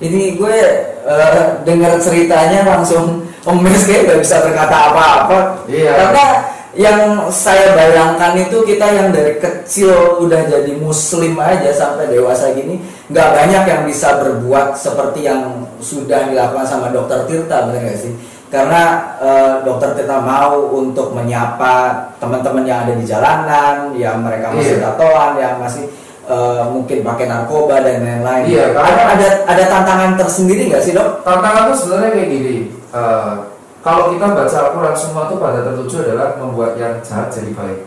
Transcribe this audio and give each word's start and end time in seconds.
ini 0.00 0.34
gue 0.34 0.56
uh, 1.04 1.60
dengar 1.62 1.96
ceritanya 1.96 2.64
langsung 2.66 3.24
emes 3.40 3.84
kayak 3.84 4.04
gak 4.06 4.20
bisa 4.20 4.36
berkata 4.40 4.76
apa-apa 4.92 5.38
Iya. 5.64 5.92
karena 5.96 6.24
yang 6.70 7.00
saya 7.28 7.74
bayangkan 7.74 8.38
itu 8.38 8.62
kita 8.62 8.86
yang 8.86 9.10
dari 9.10 9.36
kecil 9.36 10.22
udah 10.22 10.46
jadi 10.46 10.70
muslim 10.78 11.34
aja 11.36 11.68
sampai 11.68 12.06
dewasa 12.06 12.54
gini 12.54 12.78
nggak 13.10 13.28
banyak 13.34 13.64
yang 13.66 13.82
bisa 13.82 14.22
berbuat 14.22 14.78
seperti 14.78 15.26
yang 15.26 15.66
sudah 15.82 16.30
dilakukan 16.30 16.62
sama 16.62 16.88
dokter 16.88 17.26
Tirta 17.26 17.66
benar 17.66 17.90
gak 17.90 17.98
sih 17.98 18.14
karena 18.54 18.82
eh, 19.18 19.54
dokter 19.66 19.98
Tirta 19.98 20.22
mau 20.22 20.70
untuk 20.70 21.10
menyapa 21.10 21.74
teman-teman 22.22 22.62
yang 22.62 22.86
ada 22.86 22.94
di 22.94 23.02
jalanan 23.02 23.90
yang 23.98 24.22
mereka 24.22 24.54
masih 24.54 24.78
Iya. 24.78 24.94
tatoan 24.94 25.32
yang 25.42 25.54
masih 25.58 25.90
eh, 26.30 26.64
mungkin 26.70 26.98
pakai 27.02 27.26
narkoba 27.26 27.82
dan 27.82 28.00
lain-lain. 28.00 28.44
Iya, 28.46 28.70
karena- 28.70 29.06
ada 29.10 29.28
ada 29.44 29.64
tantangan 29.66 30.10
tersendiri 30.14 30.70
nggak 30.70 30.80
sih 30.80 30.94
dok? 30.94 31.20
Tantangan 31.20 31.74
tuh 31.74 31.76
sebenarnya 31.76 32.10
kayak 32.14 32.28
gini 32.30 32.54
eh, 32.70 33.32
kalau 33.80 34.12
kita 34.12 34.26
baca 34.30 34.56
Al-Quran 34.60 34.94
semua 34.94 35.22
tuh 35.26 35.36
pada 35.36 35.64
tertuju 35.64 36.04
adalah 36.04 36.36
membuat 36.36 36.76
yang 36.76 36.94
jahat 37.00 37.28
jadi 37.28 37.50
baik. 37.50 37.80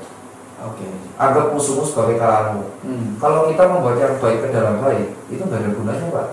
Oke. 0.63 0.87
Anggap 1.15 1.51
musuhmu 1.51 1.84
sebagai 1.84 2.17
kalanmu 2.17 2.63
Hmm. 2.81 3.07
kalau 3.17 3.48
kita 3.48 3.63
membuat 3.63 3.95
yang 3.98 4.15
baik 4.17 4.39
ke 4.41 4.49
dalam 4.49 4.79
baik 4.79 5.07
itu 5.27 5.39
nggak 5.39 5.59
ada 5.59 5.70
gunanya 5.71 6.05
pak. 6.09 6.27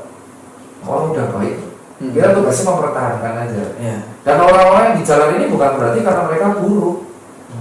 Orang 0.82 1.12
udah 1.12 1.26
baik 1.36 1.56
Hmm. 2.00 2.10
kita 2.10 2.32
tugasnya 2.32 2.64
mempertahankan 2.66 3.34
aja. 3.38 3.64
Iya. 3.76 3.98
dan 4.20 4.36
orang-orang 4.36 4.82
yang 4.84 4.96
di 4.96 5.04
jalan 5.04 5.30
ini 5.34 5.44
bukan 5.48 5.70
berarti 5.76 6.00
karena 6.00 6.22
mereka 6.24 6.46
buruk 6.56 6.96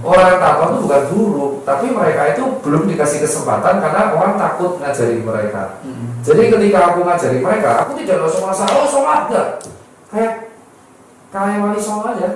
orang 0.00 0.40
takut 0.40 0.68
itu 0.72 0.78
bukan 0.88 1.02
buruk 1.12 1.52
tapi 1.68 1.86
mereka 1.92 2.32
itu 2.32 2.42
belum 2.64 2.88
dikasih 2.88 3.20
kesempatan 3.20 3.84
karena 3.84 4.16
orang 4.16 4.34
takut 4.40 4.80
ngajari 4.80 5.20
mereka. 5.20 5.76
Hmm. 5.84 6.18
jadi 6.24 6.42
ketika 6.48 6.78
aku 6.92 6.98
ngajari 7.04 7.38
mereka 7.44 7.84
aku 7.84 7.92
tidak 8.00 8.24
langsung 8.24 8.42
merasa 8.48 8.64
oh 8.72 8.86
sholat 8.88 9.20
enggak? 9.28 9.48
Kayak 10.10 10.32
kayak 11.30 11.60
wali 11.62 11.80
sholat 11.80 12.16
aja. 12.16 12.30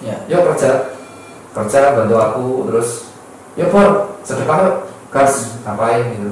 Ya. 0.00 0.16
yuk 0.26 0.48
kerja. 0.52 0.96
Kerja 1.52 1.92
bantu 1.92 2.16
aku. 2.16 2.46
Terus 2.72 2.88
yuk 3.54 3.68
bor 3.68 4.16
sedekah 4.24 4.58
yuk. 4.64 4.76
Gas 5.10 5.58
ngapain? 5.66 6.06
Gitu. 6.14 6.30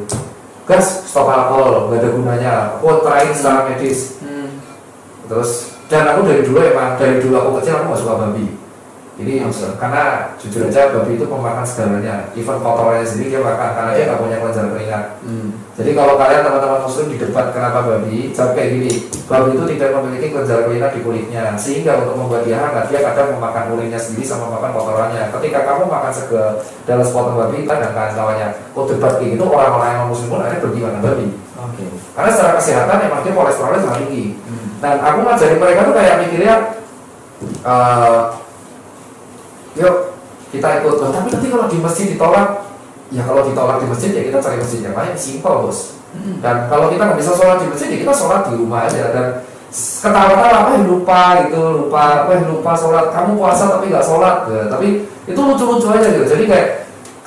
Gas 0.64 1.04
stop 1.10 1.26
alkohol 1.26 1.90
nggak 1.90 2.00
ada 2.00 2.08
gunanya. 2.14 2.52
Aku 2.78 3.02
terakhir 3.02 3.34
secara 3.34 3.60
medis. 3.68 4.22
Hmm. 4.22 4.62
terus 5.28 5.76
dan 5.88 6.04
aku 6.08 6.24
dari 6.24 6.44
dulu 6.44 6.60
emang 6.60 6.96
dari 7.00 7.20
dulu 7.20 7.34
aku 7.36 7.50
kecil 7.60 7.80
aku 7.80 7.92
gak 7.92 8.00
suka 8.00 8.14
babi 8.16 8.46
jadi 9.18 9.42
Oke. 9.42 9.66
karena 9.82 10.02
jujur 10.38 10.70
aja 10.70 10.94
babi 10.94 11.18
itu 11.18 11.26
pemakan 11.26 11.66
segalanya 11.66 12.30
even 12.38 12.62
kotorannya 12.62 13.02
sendiri 13.02 13.34
dia 13.34 13.42
makan 13.42 13.68
karena 13.74 13.90
dia 13.92 14.04
nggak 14.06 14.20
punya 14.22 14.36
kelenjar 14.38 14.66
keringat 14.70 15.04
Hmm. 15.18 15.50
jadi 15.74 15.90
kalau 15.92 16.14
kalian 16.16 16.40
teman-teman 16.40 16.80
muslim 16.80 17.06
di 17.10 17.18
debat 17.18 17.46
kenapa 17.50 17.78
babi 17.84 18.30
jawab 18.30 18.54
kayak 18.54 18.70
gini 18.78 18.92
babi 19.26 19.48
itu 19.52 19.64
tidak 19.76 19.90
memiliki 19.92 20.26
kelenjar 20.30 20.58
keringat 20.64 20.90
di 20.94 21.00
kulitnya 21.02 21.44
sehingga 21.58 21.92
untuk 21.98 22.14
membuat 22.16 22.42
dia 22.46 22.56
hangat 22.56 22.84
dia 22.88 23.00
kadang 23.02 23.34
memakan 23.36 23.64
kulitnya 23.68 23.98
sendiri 23.98 24.24
sama 24.24 24.46
makan 24.48 24.70
kotorannya 24.72 25.28
ketika 25.34 25.58
kamu 25.66 25.84
makan 25.84 26.12
sega 26.14 26.44
dalam 26.86 27.02
sepotong 27.02 27.36
babi 27.36 27.66
dan 27.66 27.90
kawan-kawannya 27.90 28.48
kok 28.72 28.86
debat 28.88 29.12
kayak 29.18 29.30
gitu 29.34 29.44
orang-orang 29.44 29.90
yang 29.92 30.06
muslim 30.06 30.28
pun 30.30 30.40
akhirnya 30.40 30.62
pergi 30.62 30.80
makan 30.80 31.02
babi 31.02 31.26
Oke. 31.58 31.84
karena 32.14 32.30
secara 32.30 32.52
kesehatan 32.56 32.96
emang 33.04 33.20
dia 33.20 33.32
kolesterolnya 33.34 33.80
sangat 33.82 33.98
tinggi 34.06 34.24
Hmm. 34.48 34.66
dan 34.80 34.94
aku 35.02 35.18
ngajari 35.26 35.56
mereka 35.58 35.80
tuh 35.84 35.94
kayak 35.98 36.16
mikirnya 36.22 36.54
eh, 37.64 38.18
yuk 39.76 40.16
kita 40.48 40.68
ikut. 40.80 40.94
Loh 40.96 41.10
tapi 41.12 41.28
nanti 41.28 41.48
kalau 41.52 41.66
di 41.68 41.78
masjid 41.80 42.06
ditolak 42.16 42.48
ya 43.08 43.22
kalau 43.24 43.42
ditolak 43.44 43.76
di 43.84 43.86
masjid 43.88 44.10
ya 44.16 44.22
kita 44.24 44.38
cari 44.40 44.56
masjid 44.60 44.80
yang 44.84 44.96
lain. 44.96 45.12
Simpel 45.18 45.68
bos. 45.68 46.00
Hmm. 46.08 46.40
dan 46.40 46.72
kalau 46.72 46.88
kita 46.88 47.04
nggak 47.04 47.20
bisa 47.20 47.36
sholat 47.36 47.60
di 47.60 47.68
masjid 47.68 47.88
ya 47.92 47.98
kita 48.00 48.14
sholat 48.16 48.48
di 48.48 48.54
rumah 48.56 48.88
aja. 48.88 49.12
Dan 49.12 49.26
ketawa-tawa 50.00 50.72
eh 50.72 50.82
lupa? 50.88 51.20
gitu 51.44 51.60
lupa 51.84 52.32
eh 52.32 52.40
lupa 52.48 52.72
sholat? 52.72 53.12
Kamu 53.12 53.36
puasa 53.36 53.76
tapi 53.76 53.92
nggak 53.92 54.06
sholat. 54.06 54.48
Ya, 54.48 54.62
tapi 54.72 55.04
itu 55.28 55.40
lucu-lucu 55.40 55.86
aja 55.92 56.08
gitu. 56.08 56.24
Jadi 56.24 56.44
kayak 56.48 56.68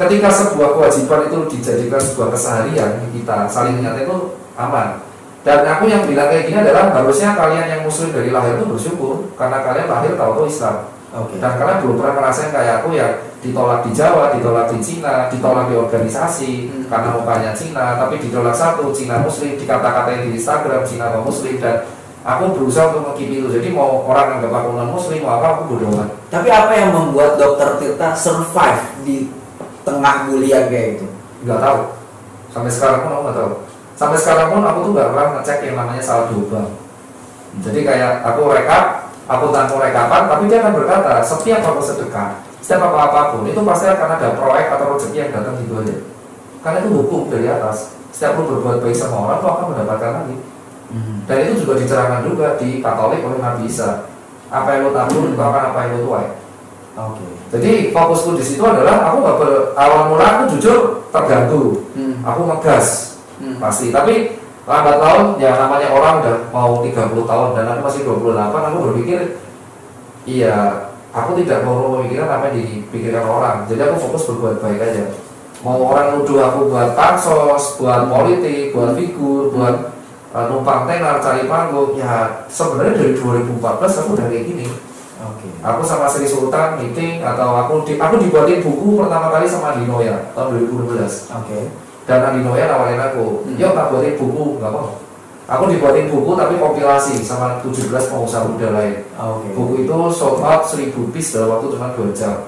ketika 0.01 0.29
sebuah 0.33 0.73
kewajiban 0.73 1.29
itu 1.29 1.37
dijadikan 1.45 2.01
sebuah 2.01 2.33
keseharian 2.33 3.05
kita 3.13 3.45
saling 3.45 3.77
ingat 3.85 4.01
itu 4.01 4.33
aman. 4.57 5.05
Dan 5.41 5.65
aku 5.65 5.89
yang 5.89 6.05
bilang 6.05 6.29
kayak 6.29 6.45
gini 6.49 6.57
adalah 6.61 6.93
harusnya 6.93 7.33
kalian 7.33 7.65
yang 7.65 7.81
muslim 7.81 8.13
dari 8.13 8.29
lahir 8.29 8.61
itu 8.61 8.65
bersyukur 8.65 9.33
karena 9.33 9.65
kalian 9.65 9.89
lahir 9.89 10.13
tahu 10.13 10.45
Islam 10.45 10.85
Oke. 11.11 11.35
dan 11.43 11.59
kalian 11.59 11.83
belum 11.83 11.95
pernah 11.99 12.13
ngerasain 12.23 12.55
kayak 12.55 12.73
aku 12.79 12.95
yang 12.95 13.11
ditolak 13.43 13.83
di 13.83 13.91
Jawa, 13.91 14.31
ditolak 14.31 14.71
di 14.71 14.79
Cina, 14.79 15.27
ditolak 15.27 15.65
di 15.67 15.75
organisasi 15.75 16.51
Hmm. 16.69 16.85
karena 16.87 17.09
mukanya 17.17 17.51
Cina, 17.51 17.99
tapi 17.99 18.15
ditolak 18.21 18.55
satu 18.55 18.93
Cina 18.95 19.19
Muslim, 19.19 19.59
dikata-katain 19.59 20.29
di 20.29 20.39
Instagram 20.39 20.85
Cina 20.87 21.11
non 21.11 21.25
Muslim 21.27 21.57
dan 21.57 21.83
aku 22.21 22.53
berusaha 22.53 22.93
untuk 22.93 23.11
mengkipi 23.11 23.41
itu. 23.41 23.49
Jadi 23.49 23.73
mau 23.73 24.05
orang 24.05 24.39
anggap 24.39 24.53
aku 24.53 24.69
non 24.77 24.93
Muslim, 24.93 25.25
mau 25.25 25.41
apa 25.41 25.47
aku 25.57 25.61
bodoh 25.73 25.89
amat. 25.89 26.09
Tapi 26.29 26.47
apa 26.47 26.71
yang 26.77 26.89
membuat 26.93 27.35
dokter 27.35 27.81
Tirta 27.81 28.13
survive 28.13 28.81
di 29.03 29.27
tengah 29.81 30.29
bulian 30.29 30.69
kayak 30.69 31.01
gitu? 31.01 31.07
Nggak 31.43 31.59
tahu. 31.59 31.79
Sampai 32.53 32.71
sekarang 32.71 32.99
pun 33.03 33.11
aku 33.17 33.21
nggak 33.25 33.37
tahu. 33.41 33.51
Sampai 33.97 34.17
sekarang 34.21 34.47
pun 34.53 34.61
aku 34.61 34.79
tuh 34.85 34.91
nggak 34.93 35.09
pernah 35.11 35.27
ngecek 35.41 35.57
yang 35.65 35.75
namanya 35.81 36.03
saldo 36.05 36.45
bank. 36.47 36.69
Jadi 37.65 37.79
kayak 37.83 38.21
aku 38.23 38.47
rekap, 38.53 39.00
aku 39.31 39.45
tanpa 39.55 39.79
rekapan, 39.79 40.21
tapi 40.27 40.43
dia 40.51 40.59
akan 40.59 40.73
berkata 40.75 41.23
setiap 41.23 41.61
aku 41.63 41.79
sedekah, 41.79 42.43
setiap 42.59 42.91
apa 42.91 42.99
apa 43.07 43.19
pun 43.31 43.47
itu 43.47 43.61
pasti 43.63 43.87
akan 43.87 44.19
ada 44.19 44.35
proyek 44.35 44.67
atau 44.75 44.99
rezeki 44.99 45.17
yang 45.17 45.31
datang 45.31 45.55
gitu 45.63 45.73
aja. 45.79 45.95
Karena 46.61 46.77
itu 46.83 46.89
hukum 46.91 47.31
dari 47.31 47.47
atas. 47.47 47.95
Setiap 48.11 48.43
lu 48.43 48.59
berbuat 48.59 48.83
baik 48.83 48.93
sama 48.93 49.23
orang, 49.23 49.39
lu 49.39 49.47
akan 49.47 49.65
mendapatkan 49.71 50.11
lagi. 50.19 50.35
Hmm. 50.91 51.23
Dan 51.23 51.37
itu 51.47 51.63
juga 51.63 51.79
diterangkan 51.79 52.21
juga 52.27 52.47
di 52.59 52.83
Katolik 52.83 53.23
oleh 53.23 53.39
Nabi 53.39 53.71
Isa. 53.71 54.11
Apa 54.51 54.75
yang 54.75 54.81
lu 54.83 54.91
tabur 54.91 55.31
itu 55.31 55.39
akan 55.39 55.63
apa 55.71 55.79
yang 55.87 55.91
lu 55.95 56.11
tuai. 56.11 56.27
Oke. 56.91 57.23
Jadi 57.55 57.95
fokusku 57.95 58.35
di 58.35 58.43
situ 58.43 58.59
adalah 58.67 59.07
aku 59.07 59.23
nggak 59.23 59.35
ber, 59.39 59.51
awal 59.79 60.11
mula 60.11 60.27
aku 60.27 60.43
jujur 60.59 61.07
terganggu, 61.07 61.87
Hmm. 61.95 62.19
aku 62.19 62.51
ngegas 62.51 63.15
Hmm. 63.39 63.55
pasti. 63.63 63.95
Tapi 63.95 64.40
lambat 64.71 64.97
laun 65.03 65.35
ya 65.35 65.51
namanya 65.59 65.91
orang 65.91 66.23
udah 66.23 66.37
mau 66.55 66.79
30 66.79 67.11
tahun 67.27 67.49
dan 67.59 67.65
aku 67.75 67.79
masih 67.83 68.01
28 68.07 68.39
aku 68.71 68.77
berpikir 68.87 69.19
iya 70.23 70.87
aku 71.11 71.35
tidak 71.43 71.67
mau 71.67 71.99
memikirkan 71.99 72.39
apa 72.39 72.55
yang 72.55 72.87
dipikirkan 72.87 73.27
orang 73.27 73.67
jadi 73.67 73.91
aku 73.91 74.07
fokus 74.07 74.31
berbuat 74.31 74.63
baik 74.63 74.79
aja 74.79 75.03
mau 75.59 75.75
orang 75.91 76.15
nuduh 76.15 76.39
aku 76.39 76.71
buat 76.71 76.95
pansos 76.95 77.75
buat 77.75 78.07
politik 78.07 78.71
buat 78.71 78.95
figur 78.95 79.51
buat 79.51 79.91
uh, 80.31 80.47
numpang 80.47 80.87
tenar 80.87 81.19
cari 81.19 81.51
panggung 81.51 81.99
ya 81.99 82.47
sebenarnya 82.47 82.95
dari 82.95 83.13
2014 83.19 83.59
aku 83.75 84.09
udah 84.15 84.25
kayak 84.31 84.45
gini 84.47 84.65
Oke. 85.21 85.51
aku 85.61 85.83
sama 85.83 86.07
Sri 86.07 86.25
Sultan 86.25 86.79
meeting 86.79 87.21
atau 87.21 87.53
aku 87.53 87.83
di, 87.85 87.99
aku 87.99 88.17
dibuatin 88.23 88.63
buku 88.63 89.03
pertama 89.03 89.29
kali 89.35 89.45
sama 89.45 89.75
Dinoya 89.75 90.31
tahun 90.31 90.63
2012 90.63 90.95
Oke. 91.43 91.59
Dan 92.03 92.19
Andi 92.23 92.41
Noya 92.41 92.65
nawarin 92.65 92.99
aku 92.99 93.45
Hmm. 93.45 93.55
yuk 93.55 93.71
tak 93.71 93.89
buatin 93.89 94.15
buku 94.15 94.43
nggak 94.57 94.71
mau 94.71 94.97
aku 95.45 95.63
dibuatin 95.67 96.07
buku 96.07 96.31
tapi 96.33 96.53
kompilasi 96.55 97.19
sama 97.19 97.59
17 97.59 97.91
pengusaha 98.07 98.43
muda 98.45 98.67
lain 98.71 99.03
Oke. 99.13 99.47
buku 99.51 99.73
itu 99.83 99.93
sold 100.09 100.39
out 100.39 100.63
1000 100.63 100.91
piece 101.09 101.33
dalam 101.33 101.53
waktu 101.53 101.67
cuma 101.69 101.91
2 101.91 102.09
jam 102.11 102.47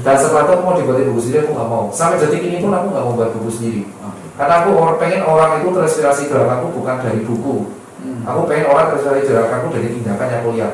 dan 0.00 0.16
setelah 0.16 0.42
itu 0.42 0.52
aku 0.52 0.62
mau 0.62 0.74
dibuatin 0.74 1.06
buku 1.08 1.20
sendiri 1.22 1.40
aku 1.42 1.52
nggak 1.52 1.68
mau 1.68 1.84
sampai 1.88 2.16
detik 2.18 2.42
ini 2.42 2.58
pun 2.58 2.70
aku 2.70 2.86
nggak 2.88 3.04
mau 3.04 3.14
buat 3.14 3.30
buku 3.32 3.50
sendiri 3.50 3.82
Oke. 4.00 4.22
karena 4.34 4.54
aku 4.60 4.68
orang 4.74 4.96
pengen 4.98 5.22
orang 5.22 5.50
itu 5.58 5.68
terinspirasi 5.70 6.22
gerakanku 6.26 6.66
bukan 6.72 6.96
dari 7.00 7.20
buku 7.20 7.56
Hmm. 8.04 8.20
aku 8.20 8.44
pengen 8.44 8.68
orang 8.68 8.86
terinspirasi 8.90 9.22
gerakanku 9.24 9.68
dari 9.70 9.88
tindakan 9.90 10.28
yang 10.28 10.40
aku 10.40 10.50
lihat 10.52 10.72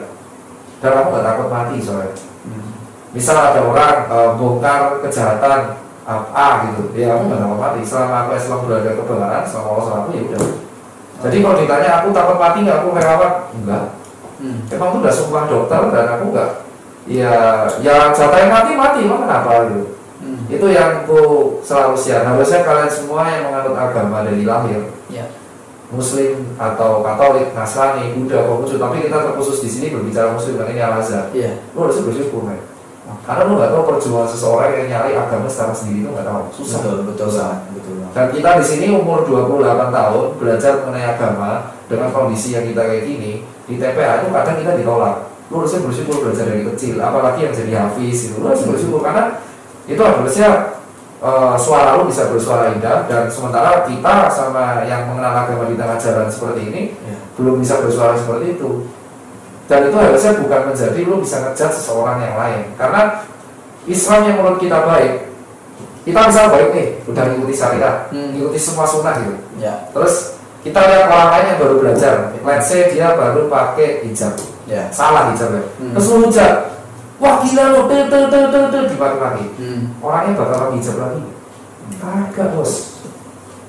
dan 0.81 0.91
aku 0.97 1.07
nggak 1.11 1.25
takut 1.25 1.47
mati 1.47 1.77
soalnya 1.79 2.11
Hmm. 2.43 2.71
misal 3.13 3.37
ada 3.37 3.61
orang 3.61 3.97
eh, 4.09 4.31
bongkar 4.35 4.81
kejahatan 5.05 5.61
A 6.31 6.47
gitu 6.71 6.83
ya 6.95 7.07
aku 7.15 7.23
nggak 7.29 7.41
takut 7.41 7.59
mati 7.59 7.81
selama 7.87 8.15
aku 8.25 8.31
Islam 8.35 8.59
berada 8.67 8.91
kebenaran 8.95 9.43
selama 9.47 9.69
Allah 9.71 9.85
sama 9.87 9.99
aku 10.03 10.11
ya 10.17 10.23
udah 10.27 10.43
jadi 11.21 11.37
kalau 11.45 11.57
ditanya 11.61 11.91
aku 12.01 12.09
takut 12.11 12.37
mati 12.37 12.59
nggak 12.65 12.79
aku 12.83 12.89
merawat 12.93 13.33
enggak 13.55 13.85
Hmm. 14.41 14.57
emang 14.73 14.89
itu 14.97 14.99
udah 15.05 15.13
sumpah 15.13 15.45
dokter 15.53 15.81
dan 15.93 16.07
aku 16.17 16.33
nggak 16.33 16.51
ya 17.05 17.29
ya 17.85 18.09
jatahnya 18.09 18.49
mati 18.49 18.73
mati 18.73 18.99
emang 19.05 19.29
kenapa 19.29 19.69
gitu 19.69 20.01
Hmm. 20.21 20.45
itu 20.49 20.67
yang 20.73 21.05
aku 21.05 21.21
selalu 21.61 21.93
siap 21.97 22.25
harusnya 22.25 22.61
kalian 22.61 22.89
semua 22.89 23.25
yang 23.29 23.49
menganut 23.53 23.77
agama 23.77 24.25
dari 24.25 24.45
lahir 24.49 24.81
Ya. 25.13 25.29
Muslim 25.91 26.55
atau 26.55 27.03
Katolik, 27.03 27.51
Nasrani, 27.51 28.15
Buddha, 28.15 28.47
Konghucu, 28.47 28.79
tapi 28.79 29.03
kita 29.03 29.27
terkhusus 29.27 29.59
di 29.59 29.67
sini 29.67 29.87
berbicara 29.91 30.31
Muslim 30.31 30.55
dan 30.55 30.71
ini 30.71 30.79
Al 30.79 31.03
Azhar. 31.03 31.35
Iya. 31.35 31.59
Lu 31.75 31.83
harusnya 31.83 32.07
bersyukur, 32.07 32.47
men. 32.47 32.63
Karena 33.31 33.47
lu 33.47 33.55
nggak 33.63 33.71
tahu 33.71 33.83
perjuangan 33.95 34.27
seseorang 34.27 34.71
yang 34.75 34.87
nyari 34.91 35.11
agama 35.15 35.47
secara 35.47 35.71
sendiri 35.71 36.03
itu 36.03 36.11
nggak 36.11 36.27
tahu, 36.27 36.43
susah. 36.51 36.79
Betul, 36.83 36.99
betul 37.07 37.29
Susah. 37.31 37.53
betul. 37.71 37.95
Dan 38.11 38.27
kita 38.35 38.51
di 38.59 38.65
sini 38.67 38.87
umur 38.91 39.23
28 39.23 39.95
tahun 39.95 40.25
belajar 40.35 40.73
mengenai 40.83 41.07
agama 41.15 41.51
dengan 41.87 42.11
kondisi 42.11 42.59
yang 42.59 42.67
kita 42.67 42.83
kayak 42.83 43.07
gini 43.07 43.33
di 43.71 43.75
TPA 43.79 44.27
itu 44.27 44.35
kadang 44.35 44.57
kita 44.59 44.73
ditolak. 44.75 45.31
Lu 45.47 45.63
harusnya 45.63 45.87
bersyukur 45.87 46.27
belajar 46.27 46.43
dari 46.51 46.67
kecil, 46.75 46.99
apalagi 46.99 47.47
yang 47.47 47.55
jadi 47.55 47.73
hafiz 47.87 48.35
itu 48.35 48.43
lu 48.43 48.51
harus 48.51 48.67
bersyukur 48.67 48.99
karena 48.99 49.39
itu 49.87 50.03
harusnya 50.03 50.51
eh, 51.23 51.55
suara 51.55 52.03
lu 52.03 52.11
bisa 52.11 52.27
bersuara 52.27 52.75
indah 52.75 53.07
dan 53.07 53.31
sementara 53.31 53.87
kita 53.87 54.27
sama 54.27 54.83
yang 54.83 55.07
mengenal 55.07 55.47
agama 55.47 55.71
di 55.71 55.79
tengah 55.79 55.95
jalan 56.03 56.27
seperti 56.27 56.61
ini 56.67 56.83
Ya. 57.07 57.15
belum 57.39 57.63
bisa 57.63 57.79
bersuara 57.79 58.19
seperti 58.19 58.59
itu 58.59 58.91
dan 59.71 59.87
itu 59.87 59.95
harusnya 59.95 60.33
bukan 60.37 60.61
menjadi 60.67 61.01
lu 61.07 61.23
bisa 61.23 61.37
ngejat 61.41 61.71
seseorang 61.71 62.19
yang 62.19 62.35
lain 62.35 62.63
karena 62.75 63.23
Islam 63.87 64.21
yang 64.27 64.37
menurut 64.37 64.59
kita 64.59 64.83
baik 64.83 65.31
kita 66.03 66.21
misal 66.27 66.51
baik 66.51 66.69
nih 66.75 66.89
udah 67.07 67.23
ngikuti 67.25 67.55
syariat 67.55 68.11
Hmm. 68.11 68.35
ngikuti 68.35 68.59
semua 68.59 68.83
sunnah 68.85 69.15
gitu 69.17 69.37
Ya. 69.57 69.87
terus 69.93 70.35
kita 70.61 70.77
lihat 70.77 71.07
orang 71.07 71.31
lain 71.31 71.47
yang 71.55 71.59
baru 71.59 71.75
belajar 71.79 72.15
let's 72.37 72.67
say 72.67 72.91
dia 72.91 73.15
baru 73.15 73.47
pakai 73.47 74.03
hijab 74.05 74.35
Ya. 74.67 74.91
salah 74.91 75.31
hijabnya 75.31 75.63
Hmm. 75.79 75.95
terus 75.95 76.07
lu 76.09 76.27
hujat 76.27 76.55
wah 77.17 77.39
gila 77.41 77.65
lo 77.71 77.81
tuh 77.87 78.03
tuh 78.09 78.25
tuh 78.27 78.45
tuh 78.51 78.65
tuh 78.69 78.83
dimaki-maki 78.89 79.45
Hmm. 79.55 79.83
orangnya 80.01 80.35
bakal 80.35 80.57
pakai 80.67 80.77
hijab 80.77 80.97
lagi 80.99 81.23
kagak 81.97 82.49
bos 82.53 82.73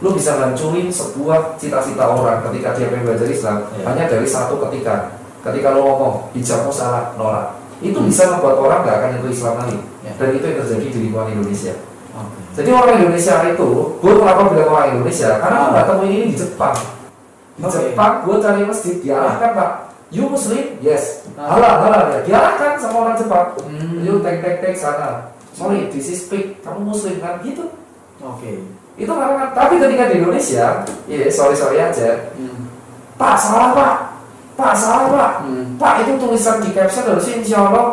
lu 0.01 0.09
bisa 0.12 0.33
ngancurin 0.33 0.89
sebuah 0.89 1.62
cita-cita 1.62 2.09
orang 2.09 2.42
ketika 2.50 2.74
dia 2.74 2.89
pengen 2.89 3.06
belajar 3.06 3.27
Islam 3.30 3.57
Ya. 3.77 3.83
hanya 3.86 4.03
dari 4.07 4.25
satu 4.25 4.57
ketika 4.65 5.21
ketika 5.42 5.68
lu 5.72 5.82
ngomong 5.82 6.14
hijabmu 6.32 6.70
salah 6.70 7.14
nolak 7.16 7.58
itu 7.82 7.98
Hmm. 7.98 8.06
bisa 8.06 8.30
membuat 8.30 8.56
orang 8.58 8.80
gak 8.84 8.96
akan 8.96 9.10
nyentuh 9.12 9.32
Islam 9.32 9.54
lagi 9.58 9.78
Ya. 10.02 10.14
dan 10.18 10.30
itu 10.32 10.44
yang 10.44 10.58
terjadi 10.60 10.86
di 10.88 11.00
lingkungan 11.04 11.30
Indonesia 11.32 11.74
Oke. 12.12 12.40
jadi 12.54 12.70
orang 12.72 12.96
Indonesia 13.00 13.36
itu 13.48 13.68
gue 13.98 14.12
kenapa 14.16 14.42
bilang 14.48 14.70
orang 14.70 14.88
Indonesia 14.92 15.30
karena 15.38 15.58
gue 15.60 15.72
gak 15.72 15.86
temuin 15.88 16.12
ini 16.12 16.26
di 16.28 16.36
Jepang 16.36 16.76
di 17.52 17.62
Oke. 17.62 17.74
Jepang 17.74 18.14
gue 18.22 18.36
cari 18.38 18.62
masjid 18.64 18.96
diarahkan 19.00 19.50
pak 19.52 19.72
you 20.10 20.26
Muslim 20.26 20.66
yes 20.80 21.26
Ah. 21.34 21.56
halal 21.56 21.76
halal 21.82 22.02
ya 22.12 22.20
diarahkan 22.22 22.72
sama 22.78 22.96
orang 23.02 23.16
Jepang 23.16 23.48
Hmm. 23.62 23.98
you 24.00 24.22
tek 24.22 24.40
tek 24.40 24.56
tek 24.60 24.74
sana 24.74 25.34
sorry 25.52 25.90
this 25.90 26.06
is 26.08 26.26
fake 26.26 26.62
kamu 26.62 26.86
Muslim 26.88 27.18
kan 27.18 27.42
gitu 27.42 27.66
Oke. 28.20 28.62
itu 28.94 29.10
karena 29.10 29.50
tapi 29.52 29.78
ketika 29.78 30.06
di 30.06 30.16
Indonesia 30.18 30.86
iya 31.08 31.26
sorry 31.28 31.54
sorry 31.54 31.78
aja 31.78 32.30
Hmm. 32.34 32.70
pak 33.16 33.34
salah 33.36 33.74
pak 33.74 33.96
pak 34.56 34.74
salah 34.75 35.07
pak. 35.09 35.31
Hmm. 35.45 35.65
pak 35.80 36.06
itu 36.06 36.18
tulisan 36.19 36.62
di 36.62 36.71
caption 36.75 37.07
harusnya 37.07 37.36
insya 37.42 37.57
Allah. 37.69 37.88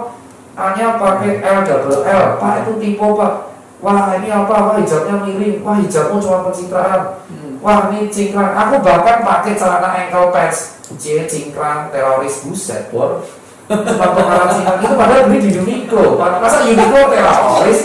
Hanya 0.59 0.99
pakai 0.99 1.39
L 1.39 1.59
double 1.63 2.03
L. 2.03 2.25
Pak 2.43 2.55
itu 2.67 2.73
tipe 2.83 3.07
pak. 3.15 3.33
Wah 3.79 4.11
ini 4.19 4.27
apa? 4.27 4.55
Wah 4.59 4.75
hijabnya 4.75 5.23
miring. 5.23 5.63
Wah 5.63 5.79
hijabmu 5.79 6.19
cuma 6.19 6.51
pencitraan. 6.51 7.23
Hmm. 7.31 7.63
wah 7.63 7.91
ini 7.95 8.11
cingkrang. 8.11 8.55
Aku 8.55 8.83
bahkan 8.83 9.23
pakai 9.23 9.55
celana 9.55 9.89
ankle 9.95 10.35
pants 10.35 10.83
cie 10.99 11.29
cingkrang 11.31 11.95
teroris 11.95 12.43
buset 12.43 12.91
bor. 12.91 13.23
Cuma 13.71 14.47
cingkrang. 14.51 14.83
Itu 14.83 14.95
padahal 14.99 15.31
beli 15.31 15.39
di 15.47 15.51
Uniqlo 15.63 16.19
masa 16.19 16.67
Uniqlo 16.67 17.01
teroris? 17.07 17.81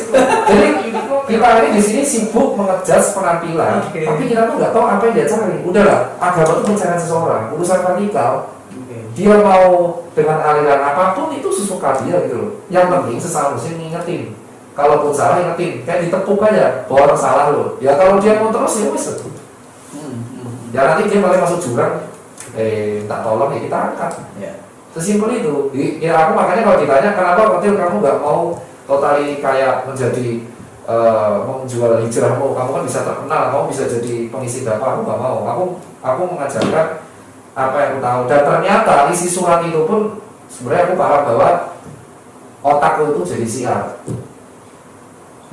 Jadi 0.49 0.67
kita 1.23 1.47
ini 1.63 1.69
di 1.79 1.81
sini 1.81 2.01
sibuk 2.03 2.59
mengejas 2.59 3.15
penampilan. 3.15 3.87
Oke. 3.87 4.03
tapi 4.03 4.23
kita 4.27 4.49
tuh 4.49 4.55
nggak 4.59 4.71
tahu 4.75 4.85
apa 4.85 5.03
yang 5.07 5.15
dia 5.15 5.27
cari. 5.29 5.55
Udahlah 5.63 5.99
agama 6.19 6.51
itu 6.59 6.63
pencarian 6.73 6.99
seseorang. 6.99 7.43
Urusan 7.55 7.79
radikal. 7.79 8.52
Dia 9.13 9.35
mau 9.45 10.01
dengan 10.17 10.41
aliran 10.41 10.81
apa 10.81 11.13
pun 11.13 11.29
itu 11.33 11.49
sesuka 11.53 12.01
dia 12.01 12.17
gitu 12.25 12.35
loh. 12.37 12.51
Yang 12.73 12.85
penting 12.89 13.17
sesama 13.21 13.53
muslim 13.53 13.77
ngingetin. 13.77 14.33
Kalaupun 14.73 15.13
salah 15.13 15.37
ingetin 15.45 15.85
kayak 15.85 16.09
ditepuk 16.09 16.41
aja. 16.41 16.85
Bor 16.89 17.13
salah 17.13 17.53
lo 17.53 17.77
ya 17.77 17.93
kalau 17.93 18.17
dia 18.17 18.41
mau 18.41 18.49
terus 18.49 18.81
ya 18.81 18.89
wis. 18.89 19.05
Hmm. 19.93 20.17
Ya 20.73 20.81
nanti 20.89 21.13
dia 21.13 21.21
balik 21.21 21.45
masuk 21.45 21.61
jurang. 21.61 22.09
Eh 22.57 23.05
tak 23.05 23.21
tolong 23.21 23.53
ya 23.53 23.59
kita 23.61 23.77
angkat. 23.93 24.11
Ya. 24.41 24.53
sesimpel 24.93 25.41
itu. 25.41 25.73
Ya 26.01 26.13
aku 26.17 26.37
makanya 26.37 26.61
kalau 26.65 26.77
ditanya 26.81 27.09
kenapa 27.17 27.41
waktu 27.49 27.73
kamu 27.73 27.95
nggak 28.01 28.19
mau 28.21 28.61
totali 28.85 29.41
kayak 29.41 29.89
menjadi 29.89 30.41
eh, 30.89 31.35
menjual 31.45 32.01
hijrahmu? 32.01 32.53
Kamu 32.53 32.69
kan 32.77 32.83
bisa 32.85 33.05
terkenal. 33.05 33.53
Kamu 33.53 33.65
bisa 33.69 33.89
jadi 33.89 34.29
pengisi 34.33 34.65
dakwah 34.65 34.97
aku 34.97 35.01
nggak 35.05 35.21
mau. 35.21 35.37
Aku 35.49 35.63
aku 36.01 36.21
mengajarkan 36.33 37.02
apa 37.53 37.75
yang 37.77 37.89
aku 37.91 37.99
tahu 38.01 38.19
dan 38.25 38.41
ternyata 38.43 38.93
isi 39.09 39.27
surat 39.27 39.61
itu 39.61 39.81
pun 39.83 40.17
sebenarnya 40.47 40.83
aku 40.85 40.95
paham 40.95 41.21
bahwa 41.27 41.49
otakku 42.61 43.03
itu 43.11 43.21
jadi 43.27 43.45
siar 43.45 43.81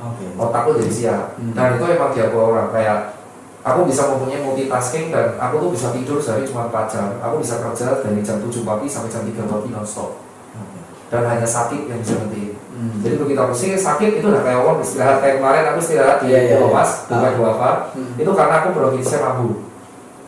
Oke. 0.01 0.25
otakku 0.33 0.69
jadi 0.81 0.91
siar 0.91 1.21
Hmm. 1.37 1.53
dan 1.53 1.77
itu 1.77 1.85
emang 1.87 2.09
diaku 2.09 2.37
orang 2.41 2.69
kayak 2.71 3.13
aku 3.61 3.85
bisa 3.85 4.09
mempunyai 4.09 4.41
multitasking 4.41 5.13
dan 5.13 5.37
aku 5.37 5.61
tuh 5.61 5.69
bisa 5.69 5.93
tidur 5.93 6.17
sehari 6.17 6.41
cuma 6.41 6.65
4 6.65 6.89
jam 6.89 7.21
aku 7.21 7.37
bisa 7.37 7.61
kerja 7.61 8.01
dari 8.01 8.21
jam 8.21 8.41
7 8.41 8.65
pagi 8.65 8.87
sampai 8.89 9.09
jam 9.09 9.21
3 9.21 9.45
pagi 9.45 9.69
nonstop 9.69 10.17
Oke. 10.57 10.79
dan 11.07 11.21
hanya 11.23 11.45
sakit 11.45 11.85
yang 11.85 12.01
bisa 12.01 12.17
nanti 12.17 12.57
Hmm. 12.71 12.97
jadi 12.97 13.13
begitu 13.15 13.37
aku 13.37 13.53
sih 13.53 13.77
sakit 13.77 14.17
itu 14.17 14.25
udah 14.25 14.41
kayak 14.41 14.57
orang 14.57 14.81
istirahat 14.81 15.21
kayak 15.21 15.37
kemarin 15.37 15.69
aku 15.69 15.77
istirahat 15.77 16.17
di 16.17 16.33
Iya, 16.33 16.39
iya, 16.39 16.55
Pulau 16.57 16.71
iya. 16.71 16.77
Mas 16.81 16.91
bukan 17.05 17.21
Ah. 17.21 17.35
dua 17.37 17.49
apa 17.51 17.69
Hmm. 17.93 18.13
itu 18.17 18.31
karena 18.33 18.55
aku 18.57 18.67
beroperasi 18.73 19.15
mampu 19.21 19.47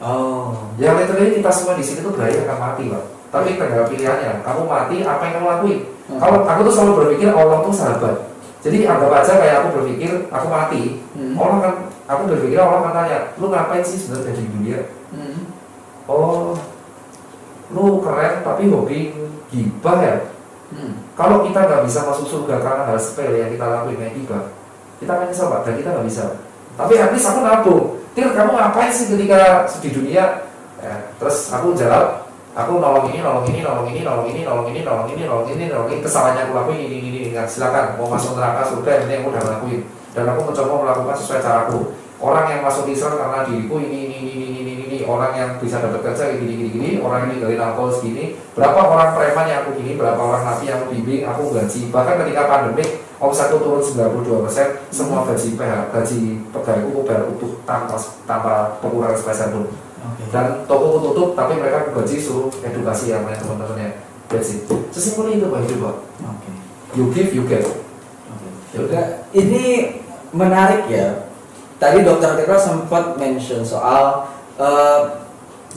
Oh. 0.04 0.52
yang 0.76 1.00
literally 1.00 1.32
kita 1.34 1.48
semua 1.48 1.74
di 1.74 1.84
sini 1.84 2.04
tuh 2.04 2.12
berakhir 2.12 2.44
akan 2.44 2.58
mati 2.60 2.84
pak 2.92 3.04
tapi 3.32 3.56
tinggal 3.56 3.88
pilihannya 3.88 4.44
kamu 4.44 4.62
mati 4.68 4.96
apa 5.02 5.22
yang 5.24 5.34
kamu 5.40 5.48
lakuin 5.50 5.80
Hmm. 6.04 6.20
kalau 6.20 6.44
aku 6.44 6.68
tuh 6.68 6.74
selalu 6.76 6.92
berpikir 7.00 7.32
Allah 7.32 7.64
tuh 7.64 7.72
sahabat 7.72 8.16
jadi 8.60 8.92
anggap 8.92 9.24
aja 9.24 9.34
kayak 9.40 9.56
aku 9.64 9.68
berpikir 9.80 10.12
aku 10.28 10.48
mati 10.52 11.00
Hmm. 11.16 11.32
orang 11.34 11.60
kan 11.64 11.74
aku 12.04 12.22
berpikir 12.28 12.60
orang 12.60 12.84
akan 12.84 12.94
tanya 12.94 13.20
lu 13.40 13.48
ngapain 13.48 13.80
sih 13.80 13.96
sebenarnya 13.96 14.36
di 14.36 14.52
dunia 14.52 14.80
Hmm. 15.16 15.48
oh 16.04 16.52
lu 17.72 18.04
keren 18.04 18.44
tapi 18.44 18.68
hobi 18.68 19.16
gibah 19.48 19.98
ya 19.98 20.16
Hmm. 20.74 21.00
kalau 21.16 21.48
kita 21.48 21.64
nggak 21.64 21.88
bisa 21.88 22.04
masuk 22.04 22.28
surga 22.28 22.60
karena 22.60 22.84
hal 22.84 22.98
sepele 22.98 23.40
yang 23.40 23.52
kita 23.54 23.64
lakuin 23.64 23.96
kayak 23.96 24.14
gibah 24.20 24.44
kita 25.00 25.12
akan 25.14 25.26
nyesel 25.30 25.48
pak 25.48 25.62
dan 25.64 25.74
kita 25.80 25.90
nggak 25.94 26.08
bisa 26.10 26.24
tapi 26.74 26.94
at 26.98 27.10
least 27.14 27.30
aku 27.30 27.40
nabung. 27.46 27.84
Til 28.14 28.30
kamu 28.30 28.54
ngapain 28.54 28.94
sih 28.94 29.10
ketika 29.10 29.66
di 29.82 29.90
dunia? 29.90 30.46
Eh, 30.78 31.00
terus 31.18 31.50
aku 31.50 31.74
jawab 31.74 32.30
aku 32.54 32.78
nolong 32.78 33.10
ini 33.10 33.26
nolong 33.26 33.46
ini 33.50 33.66
nolong 33.66 33.90
ini 33.90 34.02
nolong 34.06 34.28
ini 34.30 34.42
nolong 34.46 34.68
ini 34.70 34.82
nolong 34.86 35.08
ini 35.10 35.24
nolong 35.26 35.50
ini 35.50 35.64
nolong 35.70 35.90
ini. 35.90 36.02
Kesalahannya 36.06 36.42
aku 36.46 36.54
lakuin 36.54 36.80
ini 36.86 36.96
ini 37.02 37.10
ini. 37.10 37.30
Nah, 37.34 37.50
silakan 37.50 37.98
mau 37.98 38.06
masuk 38.14 38.38
neraka 38.38 38.62
surga 38.70 39.10
yang 39.10 39.26
aku 39.26 39.30
udah 39.34 39.44
lakuin 39.58 39.82
dan 40.14 40.30
aku 40.30 40.42
mencoba 40.46 40.74
melakukan 40.86 41.16
sesuai 41.18 41.42
caraku. 41.42 41.80
Orang 42.24 42.46
yang 42.48 42.62
masuk 42.64 42.88
Islam 42.88 43.20
karena 43.20 43.44
diriku 43.44 43.84
ini 43.84 44.08
ini 44.08 44.16
ini 44.24 44.32
ini 44.32 44.46
ini, 44.48 44.72
ini, 44.80 44.86
ini. 44.88 44.98
orang 45.04 45.36
yang 45.36 45.50
bisa 45.60 45.84
dapat 45.84 46.08
kerja 46.08 46.32
gini 46.40 46.56
gini 46.56 46.68
gini 46.72 46.90
orang 47.04 47.28
yang 47.28 47.30
ninggalin 47.36 47.60
alkohol 47.60 47.92
segini. 47.92 48.38
Berapa 48.56 48.80
orang 48.80 49.12
preman 49.18 49.50
yang 49.50 49.60
aku 49.68 49.76
gini 49.82 50.00
berapa 50.00 50.22
orang 50.22 50.44
napi 50.48 50.72
yang 50.72 50.86
aku 50.86 50.96
bimbing 50.96 51.28
aku 51.28 51.52
gaji. 51.52 51.92
Bahkan 51.92 52.16
ketika 52.24 52.42
pandemik 52.48 53.03
omsetku 53.24 53.64
turun 53.64 53.80
92% 53.80 54.92
semua 54.92 55.24
gaji 55.24 55.56
PH 55.56 55.74
gaji 55.96 56.22
pegawaiku 56.52 56.90
aku 56.92 57.02
bayar 57.08 57.24
utuh 57.32 57.52
tanpa 57.64 57.96
tanpa 58.28 58.76
pengurangan 58.84 59.16
sepeser 59.16 59.48
pun 59.56 59.72
Oke. 60.04 60.24
dan 60.36 60.68
toko 60.68 61.00
tutup 61.00 61.30
tapi 61.40 61.56
mereka 61.56 61.88
gaji 61.96 62.20
suruh 62.20 62.52
edukasi 62.60 63.16
yang 63.16 63.24
lain 63.24 63.40
teman-temannya 63.40 64.04
that's 64.28 64.52
it 64.52 64.68
sesimpel 64.92 65.32
itu 65.32 65.48
pak 65.48 65.64
hidup 65.64 65.80
pak 65.88 65.96
Oke. 66.28 66.52
you 67.00 67.08
give 67.16 67.32
you 67.32 67.48
get 67.48 67.64
Oke. 67.64 68.48
Juga 68.76 69.24
ini 69.32 69.96
menarik 70.34 70.90
ya. 70.90 71.30
Tadi 71.78 72.02
Dokter 72.02 72.34
Teko 72.36 72.58
sempat 72.58 73.16
mention 73.22 73.62
soal 73.62 74.26
eh, 74.58 75.02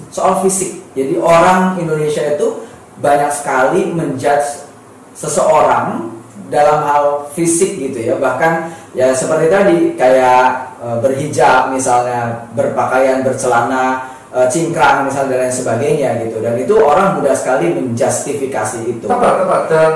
soal 0.09 0.41
fisik. 0.41 0.81
Jadi 0.97 1.21
orang 1.21 1.77
Indonesia 1.77 2.25
itu 2.25 2.65
banyak 3.05 3.29
sekali 3.29 3.93
menjudge 3.93 4.65
seseorang 5.13 6.16
dalam 6.49 6.83
hal 6.83 7.05
fisik 7.33 7.79
gitu 7.79 7.99
ya. 7.99 8.15
Bahkan 8.17 8.53
ya 8.93 9.11
seperti 9.13 9.47
tadi 9.49 9.77
kayak 9.95 10.77
eh, 10.79 10.97
berhijab 11.01 11.71
misalnya, 11.71 12.47
berpakaian 12.55 13.23
bercelana 13.23 14.07
eh, 14.31 14.47
cingkrang 14.47 15.07
misalnya 15.07 15.37
dan 15.37 15.41
lain 15.47 15.55
sebagainya 15.55 16.11
gitu. 16.27 16.43
Dan 16.45 16.55
itu 16.59 16.75
orang 16.79 17.19
mudah 17.19 17.35
sekali 17.35 17.73
menjustifikasi 17.73 18.79
itu. 18.87 19.05
tepat 19.07 19.33
tepat 19.43 19.63
dan 19.71 19.91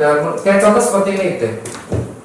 dan 0.00 0.14
kayak 0.40 0.58
contoh 0.64 0.80
seperti 0.82 1.10
ini 1.14 1.26
deh 1.36 1.54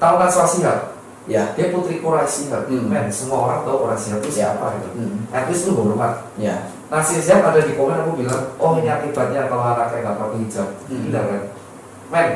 tahu 0.00 0.14
Shihab 0.24 0.96
Ya. 1.28 1.52
dia 1.52 1.68
putri 1.68 2.00
Quraisy 2.00 2.48
Shihab 2.48 2.64
Hmm. 2.72 2.88
men 2.88 3.12
semua 3.12 3.44
orang 3.44 3.60
tahu 3.68 3.84
Quraisy 3.84 4.08
Shihab 4.08 4.20
itu 4.24 4.30
siapa 4.40 4.80
gitu 4.80 4.88
Hmm. 4.96 5.28
at 5.28 5.44
least 5.52 5.68
lu 5.68 5.76
hormat 5.76 6.24
Ya. 6.40 6.56
Nasir 6.88 7.20
Shihab 7.20 7.44
ada 7.52 7.60
di 7.60 7.76
komen 7.76 8.00
aku 8.00 8.16
bilang 8.16 8.56
oh 8.56 8.80
ini 8.80 8.88
akibatnya 8.88 9.44
kalau 9.52 9.76
anaknya 9.76 10.08
nggak 10.08 10.16
pakai 10.16 10.38
hijab 10.48 10.68
Hmm. 10.88 11.02
Gila 11.04 11.20
kan 11.20 11.42
men 12.08 12.28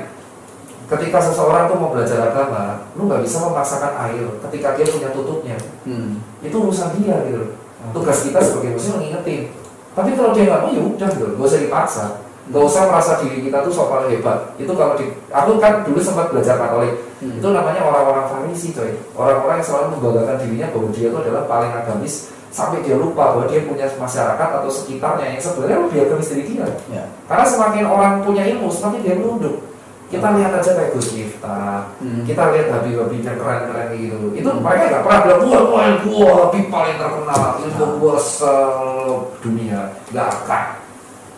ketika 0.92 1.18
seseorang 1.24 1.72
tuh 1.72 1.76
mau 1.80 1.88
belajar 1.88 2.20
agama 2.28 2.84
lu 2.92 3.08
nggak 3.08 3.24
bisa 3.24 3.40
memaksakan 3.40 3.92
air 4.08 4.28
ketika 4.48 4.76
dia 4.76 4.86
punya 4.88 5.08
tutupnya. 5.16 5.56
Hmm. 5.88 6.20
itu 6.44 6.52
urusan 6.52 6.92
dia 7.00 7.16
gitu. 7.24 7.56
Tugas 7.96 8.18
kita 8.22 8.38
sebagai 8.44 8.76
muslim 8.76 9.00
ngingetin. 9.00 9.50
Tapi 9.96 10.10
kalau 10.14 10.30
dia 10.36 10.44
nggak 10.48 10.60
mau 10.62 10.70
ya 10.70 10.82
udah 10.84 11.08
gitu. 11.08 11.26
Nggak 11.36 11.48
usah 11.48 11.60
dipaksa. 11.64 12.04
Nggak 12.52 12.64
usah 12.68 12.82
merasa 12.90 13.12
diri 13.24 13.38
kita 13.46 13.58
tuh 13.64 13.72
sok 13.72 13.88
paling 13.88 14.10
hebat. 14.12 14.38
Itu 14.60 14.72
kalau 14.76 14.94
di 14.98 15.06
aku 15.32 15.50
kan 15.56 15.82
dulu 15.86 15.98
sempat 16.02 16.28
belajar 16.28 16.60
katolik. 16.60 16.94
Hmm. 17.22 17.38
itu 17.38 17.48
namanya 17.54 17.80
orang-orang 17.86 18.26
farisi 18.28 18.74
coy. 18.74 18.92
Orang-orang 19.14 19.62
yang 19.62 19.66
selalu 19.66 19.86
membanggakan 19.96 20.36
dirinya 20.42 20.66
bahwa 20.74 20.88
dia 20.90 21.06
itu 21.08 21.16
adalah 21.16 21.42
paling 21.46 21.72
agamis 21.72 22.14
sampai 22.52 22.84
dia 22.84 23.00
lupa 23.00 23.32
bahwa 23.32 23.48
dia 23.48 23.64
punya 23.64 23.88
masyarakat 23.96 24.48
atau 24.60 24.68
sekitarnya 24.68 25.24
yang 25.24 25.40
sebenarnya 25.40 25.88
lebih 25.88 25.98
agamis 26.04 26.28
dari 26.28 26.44
dia. 26.44 26.68
Ya. 26.92 27.08
karena 27.24 27.48
semakin 27.48 27.84
orang 27.88 28.12
punya 28.20 28.44
ilmu 28.44 28.68
semakin 28.68 29.00
dia 29.00 29.16
menunduk 29.16 29.71
Kita 30.12 30.28
lihat 30.36 30.52
aja 30.52 30.70
kayak 30.76 30.92
Gus 30.92 31.08
Miftah, 31.16 31.88
Hmm. 31.96 32.20
kita 32.28 32.52
lihat 32.52 32.68
Habib-Habib 32.68 33.22
yang 33.24 33.38
keren-keren 33.40 33.88
gitu. 33.96 34.36
Itu 34.36 34.48
Hmm. 34.52 34.60
mereka 34.60 34.84
nggak 34.92 35.02
pernah 35.08 35.20
bilang 35.24 35.40
gua 35.40 35.60
gua 35.64 35.82
gua 36.04 36.30
Habib 36.44 36.66
paling 36.68 36.96
terkenal, 37.00 37.42
ilmu 37.64 37.86
gua 37.96 38.16
sedunia, 38.20 39.80
nggak 40.12 40.28
akan. 40.28 40.64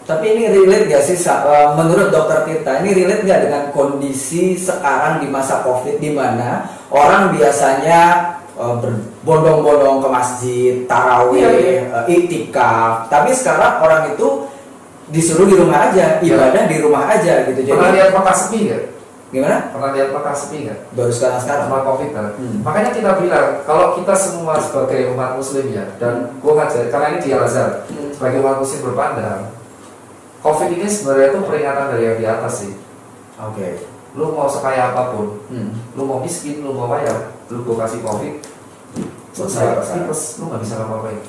Tapi 0.04 0.36
ini 0.36 0.52
relate 0.52 0.84
gak 0.84 1.00
sih 1.00 1.16
eh, 1.16 1.68
menurut 1.72 2.12
dokter 2.12 2.44
Tirta 2.44 2.84
ini 2.84 2.92
relate 2.92 3.24
gak 3.24 3.40
dengan 3.48 3.62
kondisi 3.72 4.52
sekarang 4.52 5.24
di 5.24 5.32
masa 5.32 5.64
covid 5.64 5.96
di 5.96 6.12
mana 6.12 6.60
orang 6.92 7.32
biasanya 7.32 8.00
eh, 8.52 8.74
berbondong-bondong 8.84 10.04
ke 10.04 10.08
masjid, 10.12 10.74
tarawih, 10.84 11.40
Iya, 11.40 11.50
iya. 11.56 11.82
eh, 12.04 12.20
iktikaf. 12.20 13.08
Tapi 13.08 13.32
sekarang 13.32 13.80
orang 13.80 14.12
itu 14.12 14.44
disuruh 15.08 15.44
di 15.44 15.56
rumah 15.56 15.90
aja, 15.90 16.18
Iya. 16.18 16.34
ibadah 16.36 16.62
di 16.64 16.76
rumah 16.80 17.04
aja 17.06 17.44
gitu. 17.44 17.60
Pernah 17.66 17.88
Jadi 17.88 17.96
lihat 17.96 18.10
Mekah 18.12 18.36
sepi 18.36 18.58
nggak? 18.68 18.82
gimana? 19.34 19.58
Pernah 19.68 19.90
lihat 19.92 20.08
Mekah 20.14 20.34
sepi 20.34 20.56
nggak? 20.64 20.78
Baru 20.94 21.10
sekarang 21.10 21.40
sekarang. 21.42 21.66
Sama 21.66 21.78
Covid 21.82 22.10
kan? 22.12 22.26
Hmm. 22.38 22.58
Makanya 22.62 22.90
kita 22.94 23.10
bilang 23.18 23.46
kalau 23.62 23.86
kita 23.94 24.14
semua 24.14 24.54
sebagai 24.56 25.10
umat 25.10 25.30
Muslim 25.34 25.64
ya, 25.68 25.84
dan 25.98 26.32
gua 26.38 26.52
ngajar 26.56 26.86
karena 26.88 27.06
ini 27.10 27.18
di 27.20 27.30
Al 27.30 27.42
Azhar, 27.42 27.70
Hmm. 27.84 28.08
sebagai 28.14 28.38
umat 28.40 28.56
Muslim 28.58 28.80
berpandang, 28.84 29.40
Covid 30.38 30.68
ini 30.70 30.86
sebenarnya 30.86 31.26
itu 31.30 31.38
peringatan 31.42 31.86
dari 31.90 32.02
yang 32.04 32.16
di 32.16 32.26
atas 32.26 32.52
sih. 32.60 32.72
Oke. 33.36 33.68
Lu 34.14 34.30
mau 34.30 34.46
sekaya 34.46 34.94
apa 34.94 35.10
pun, 35.10 35.42
Hmm. 35.50 35.74
lu 35.92 36.02
mau 36.04 36.22
miskin, 36.22 36.62
lu 36.62 36.70
mau 36.70 36.86
kaya, 36.86 37.34
lu 37.50 37.60
gua 37.60 37.82
kasih 37.82 38.00
Covid, 38.00 38.34
selesai, 39.32 39.82
Selesai. 39.82 39.94
tipes, 40.00 40.20
lu 40.38 40.46
nggak 40.46 40.62
bisa 40.62 40.74
ngapa-ngapain. 40.78 41.20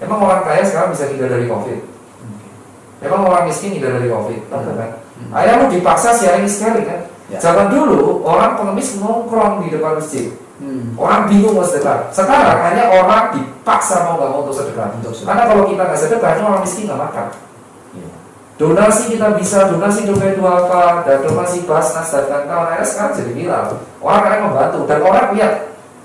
Emang 0.00 0.18
orang 0.18 0.42
kaya 0.42 0.64
sekarang 0.64 0.90
bisa 0.90 1.04
hindar 1.06 1.28
dari 1.28 1.44
Covid? 1.44 1.78
Emang 3.00 3.24
orang 3.24 3.48
miskin 3.48 3.76
hindar 3.76 3.96
dari 3.96 4.12
Covid? 4.12 4.40
Enggak 4.52 4.76
kan? 4.76 4.90
Hmm. 5.32 5.60
Lu 5.64 5.66
dipaksa 5.72 6.12
sharing 6.12 6.44
sekali 6.44 6.84
kan? 6.84 7.08
Ya. 7.32 7.38
Zaman 7.40 7.72
dulu 7.72 8.20
orang 8.26 8.60
pengemis 8.60 9.00
nongkrong 9.00 9.64
di 9.64 9.72
depan 9.72 9.96
masjid. 9.96 10.34
Hmm. 10.60 10.92
Orang 11.00 11.32
bingung 11.32 11.56
mau 11.56 11.64
sedekah. 11.64 12.12
Sekarang 12.12 12.60
hanya 12.60 12.92
orang 12.92 13.32
dipaksa 13.32 14.04
mau 14.04 14.20
nggak 14.20 14.28
mau 14.28 14.40
untuk 14.44 14.60
sedekah. 14.60 14.92
Untuk 15.00 15.16
sedekah. 15.16 15.28
Karena 15.32 15.44
kalau 15.48 15.64
kita 15.64 15.82
nggak 15.88 16.00
sedekah, 16.00 16.30
itu 16.36 16.42
orang 16.44 16.60
miskin 16.60 16.84
nggak 16.84 17.00
makan. 17.00 17.26
Iya. 17.96 18.10
Donasi 18.60 19.02
kita 19.16 19.26
bisa, 19.40 19.58
donasi 19.72 20.00
dompet 20.04 20.36
duafa, 20.36 21.00
dan 21.08 21.24
donasi 21.24 21.64
basnas 21.64 22.12
dan 22.12 22.28
kawan-kawan 22.28 22.76
akhirnya 22.76 22.84
sekarang 22.84 23.12
jadi 23.16 23.32
viral. 23.32 23.64
Orang 24.04 24.20
kadang 24.28 24.42
membantu 24.52 24.80
dan 24.84 24.98
orang 25.00 25.26
lihat 25.32 25.52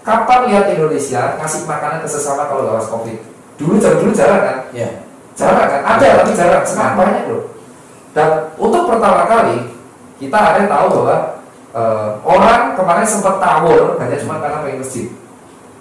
kapan 0.08 0.40
lihat 0.48 0.66
Indonesia 0.72 1.22
ngasih 1.36 1.62
makanan 1.68 2.00
ke 2.00 2.08
sesama 2.08 2.48
kalau 2.48 2.64
nggak 2.64 2.80
was 2.80 2.88
covid. 2.88 3.20
Dulu 3.60 3.76
zaman 3.76 3.98
dulu 4.00 4.12
jarang 4.16 4.40
kan? 4.40 4.58
Ya. 4.72 5.05
Jarang 5.36 5.68
kan? 5.68 5.82
Ada 5.84 6.08
tapi 6.24 6.32
jarang. 6.32 6.64
Sekarang 6.64 6.96
banyak 6.96 7.24
loh. 7.28 7.44
Dan 8.16 8.30
untuk 8.56 8.88
pertama 8.88 9.28
kali 9.28 9.58
kita 10.16 10.38
ada 10.40 10.58
yang 10.64 10.72
tahu 10.72 10.88
bahwa 11.04 11.18
eh, 11.76 12.10
orang 12.24 12.62
kemarin 12.80 13.04
sempat 13.04 13.36
tawur 13.44 14.00
hanya 14.00 14.16
cuma 14.16 14.40
karena 14.40 14.64
pengen 14.64 14.80
masjid. 14.80 15.08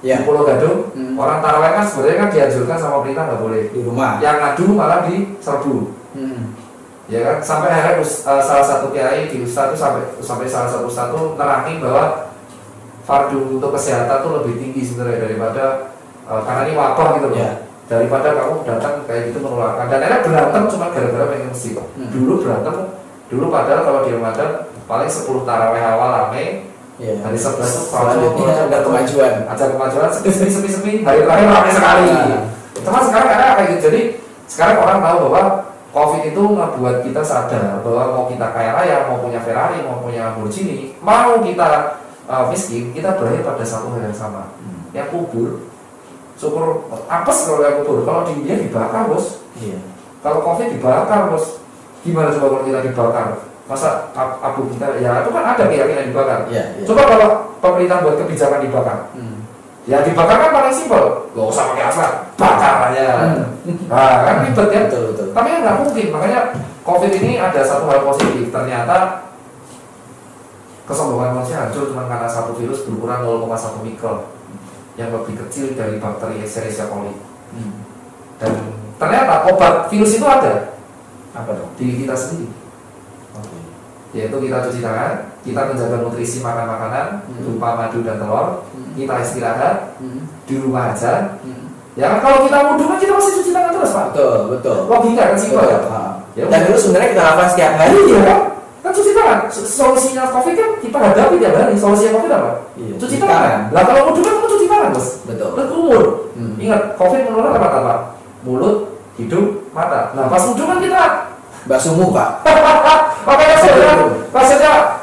Ya. 0.04 0.20
Di 0.20 0.28
Pulau 0.28 0.44
Gadung, 0.44 0.92
Hmm. 0.92 1.16
orang 1.16 1.40
taraweh 1.40 1.70
kan 1.72 1.86
sebenarnya 1.86 2.16
kan 2.20 2.28
dianjurkan 2.28 2.76
sama 2.76 3.00
pemerintah 3.00 3.24
nggak 3.24 3.40
boleh. 3.40 3.62
Di 3.72 3.80
rumah. 3.80 4.20
Yang 4.20 4.36
ngadu 4.36 4.64
malah 4.76 5.00
di 5.08 5.16
serbu, 5.40 5.96
Hmm. 6.12 6.52
ya 7.08 7.24
kan? 7.24 7.36
Sampai 7.40 7.72
akhirnya 7.72 8.04
eh, 8.04 8.42
salah 8.42 8.66
satu 8.66 8.92
kiai 8.92 9.32
di 9.32 9.40
ustaz 9.40 9.72
itu 9.72 9.78
sampai 9.80 10.02
sampai 10.20 10.44
salah 10.44 10.68
satu 10.68 10.90
ustaz 10.90 11.08
itu 11.08 11.38
nerangin 11.40 11.80
bahwa 11.80 12.28
fardu 13.08 13.56
untuk 13.56 13.72
kesehatan 13.72 14.20
tuh 14.20 14.44
lebih 14.44 14.60
tinggi 14.60 14.82
sebenarnya 14.84 15.24
daripada 15.24 15.64
eh, 16.26 16.40
karena 16.44 16.60
ini 16.68 16.74
wabah 16.76 17.08
gitu 17.16 17.26
loh. 17.32 17.38
Ya. 17.38 17.50
Daripada 17.84 18.28
kamu 18.32 18.64
datang 18.64 18.94
kayak 19.04 19.22
gitu 19.28 19.38
menularkan. 19.40 19.86
Dan 19.92 19.98
akhirnya 20.00 20.20
berantem 20.24 20.62
cuma 20.72 20.86
gara-gara 20.88 21.24
pengen 21.28 21.48
masjid. 21.52 21.74
Hmm. 21.76 22.08
Dulu 22.08 22.32
berantem, 22.40 22.76
dulu 23.28 23.44
padahal 23.48 23.80
kalau 23.82 24.00
di 24.02 24.10
Ramadan 24.12 24.50
paling 24.84 25.10
10 25.10 25.44
taraweh 25.44 25.82
awal 25.82 26.10
rame, 26.28 26.44
Ya. 26.94 27.10
hari 27.20 27.34
11 27.34 27.58
tuh 27.58 27.90
Selanjutnya 27.90 28.70
ada 28.70 28.78
kemajuan. 28.86 29.32
ada 29.50 29.64
kemajuan 29.66 30.14
sepi 30.14 30.30
sepi 30.30 30.46
sepi 30.46 30.68
sepi 30.70 30.92
hari 31.02 31.26
terakhir 31.26 31.50
ramai 31.50 31.74
sekali 31.74 32.06
Nah. 32.06 32.46
cuma 32.86 33.02
sekarang 33.02 33.28
karena 33.34 33.46
kayak 33.58 33.66
gitu 33.66 33.80
jadi 33.82 34.00
sekarang 34.46 34.76
orang 34.78 34.98
tahu 35.02 35.16
bahwa 35.26 35.42
covid 35.90 36.22
itu 36.22 36.38
ngebuat 36.54 36.96
kita 37.02 37.18
sadar 37.18 37.82
bahwa 37.82 38.02
mau 38.14 38.24
kita 38.30 38.46
kaya 38.46 38.70
raya 38.70 39.10
mau 39.10 39.18
punya 39.18 39.42
Ferrari 39.42 39.82
mau 39.82 39.98
punya 39.98 40.30
Lamborghini 40.30 40.94
mau 41.02 41.42
kita 41.42 41.98
uh, 42.30 42.46
miskin 42.46 42.94
kita 42.94 43.18
berakhir 43.18 43.42
pada 43.42 43.64
satu 43.66 43.90
hal 43.90 44.06
yang 44.06 44.14
sama 44.14 44.54
Hmm. 44.62 44.86
yang 44.94 45.10
kubur 45.10 45.66
syukur 46.44 46.84
apes 47.08 47.38
kalau 47.48 47.60
yang 47.60 47.76
kubur 47.80 48.04
kalau 48.04 48.22
di 48.22 48.36
India 48.38 48.60
dibakar 48.60 49.08
bos 49.08 49.40
Iya. 49.56 49.80
kalau 50.20 50.44
covid 50.44 50.68
dibakar 50.68 51.32
bos 51.32 51.64
gimana 52.04 52.28
coba 52.28 52.46
kalau 52.50 52.62
kita 52.62 52.80
dibakar 52.84 53.26
masa 53.64 54.12
ab- 54.12 54.36
abu 54.38 54.68
kita 54.68 55.00
ya 55.00 55.24
itu 55.24 55.32
kan 55.32 55.44
ada 55.46 55.64
keyakinan 55.64 56.12
dibakar 56.12 56.44
Iya. 56.46 56.64
iya. 56.76 56.84
coba 56.84 57.02
kalau 57.08 57.28
pemerintah 57.58 58.04
buat 58.04 58.20
kebijakan 58.20 58.60
dibakar 58.60 58.98
Hmm. 59.16 59.40
Ya 59.84 60.00
dibakar 60.00 60.40
kan 60.40 60.48
paling 60.48 60.72
simpel, 60.72 61.28
gak 61.36 61.44
usah 61.44 61.68
pakai 61.68 61.84
asap, 61.92 62.12
bakar 62.40 62.88
aja. 62.88 63.04
Hmm. 63.20 63.44
Nah, 63.84 64.24
kan 64.24 64.40
ribet 64.40 64.68
ya. 64.72 64.80
Betul 64.88 65.12
betul. 65.12 65.26
Tapi 65.36 65.48
kan 65.52 65.60
nggak 65.60 65.76
mungkin, 65.76 66.06
makanya 66.08 66.40
COVID 66.80 67.12
ini 67.12 67.36
ada 67.36 67.60
satu 67.60 67.84
hal 67.84 68.00
positif. 68.00 68.48
Ternyata 68.48 69.28
kesombongan 70.84 71.36
manusia 71.36 71.64
hancur 71.64 71.88
cuma 71.88 72.04
karena 72.04 72.24
satu 72.24 72.52
virus 72.54 72.84
berukuran 72.84 73.24
0,1 73.24 73.84
mikron 73.84 74.18
yang 74.94 75.10
lebih 75.10 75.34
kecil 75.46 75.74
dari 75.74 75.98
bakteri 75.98 76.40
Escherichia 76.40 76.86
coli. 76.86 77.14
Hmm. 77.50 77.72
Dan 78.38 78.52
ternyata 78.96 79.46
obat 79.46 79.86
virus 79.88 80.14
itu 80.14 80.24
ada 80.24 80.74
Apa 81.30 81.50
dong? 81.50 81.70
di 81.74 81.98
kita 81.98 82.14
sendiri. 82.14 82.50
Oke. 83.34 83.58
Yaitu 84.12 84.36
kita 84.38 84.58
cuci 84.62 84.78
tangan, 84.78 85.12
kita 85.42 85.60
menjaga 85.66 85.96
nutrisi 85.98 86.38
makan 86.38 86.66
makanan 86.68 87.06
Hmm. 87.24 87.38
berupa 87.40 87.68
madu 87.76 87.98
dan 88.00 88.16
telur, 88.16 88.62
Hmm. 88.70 88.94
kita 88.94 89.14
istirahat 89.18 89.98
Hmm. 89.98 90.30
di 90.46 90.54
rumah 90.56 90.90
aja, 90.90 91.38
Hmm. 91.42 91.66
Ya 91.94 92.10
kan 92.10 92.18
kalau 92.20 92.42
kita 92.42 92.58
wudhu 92.64 92.86
kan 92.86 92.98
kita 92.98 93.14
masih 93.14 93.32
cuci 93.38 93.50
tangan 93.50 93.70
terus 93.72 93.90
pak. 93.90 94.04
Betul 94.10 94.38
betul. 94.50 94.76
Logika 94.86 95.30
kan 95.30 95.38
simpel 95.38 95.62
Betul. 95.62 95.78
ya. 96.34 96.44
Dan 96.50 96.60
itu 96.66 96.74
sebenarnya 96.74 97.08
kita 97.10 97.22
lakukan 97.24 97.48
setiap 97.48 97.72
hari 97.78 97.94
Iya 97.94 98.10
ya. 98.10 98.22
kan? 98.26 98.40
Kan 98.82 98.90
cuci 98.92 99.10
tangan. 99.14 99.38
Solusinya 99.48 100.24
covid 100.28 100.54
kan 100.54 100.70
kita 100.82 100.98
hadapi 101.00 101.34
tiap 101.38 101.54
hari. 101.54 101.74
Solusinya 101.74 102.12
covid 102.14 102.30
apa? 102.34 102.50
Iya, 102.74 102.94
Cuci 102.98 103.06
cuci 103.06 103.16
tangan. 103.16 103.38
tangan. 103.38 103.60
Lah 103.70 103.82
kalau 103.84 104.02
wudhu 104.10 104.20
kan 104.20 104.36
bos. 104.92 105.24
Betul. 105.24 105.50
Dan 105.56 105.66
umur. 105.70 106.02
Hmm. 106.34 106.54
Ingat 106.58 106.82
covid 106.98 107.20
menular 107.24 107.56
apa 107.56 107.68
apa? 107.80 107.94
Mulut, 108.44 108.98
hidung, 109.16 109.64
mata. 109.72 110.12
Nah 110.12 110.28
pas 110.28 110.42
wudhu 110.44 110.64
kan 110.66 110.80
kita 110.82 111.04
Basuh 111.64 111.96
muka. 111.96 112.44
makanya 113.28 113.56
saya 113.56 113.96
maksudnya 114.28 115.00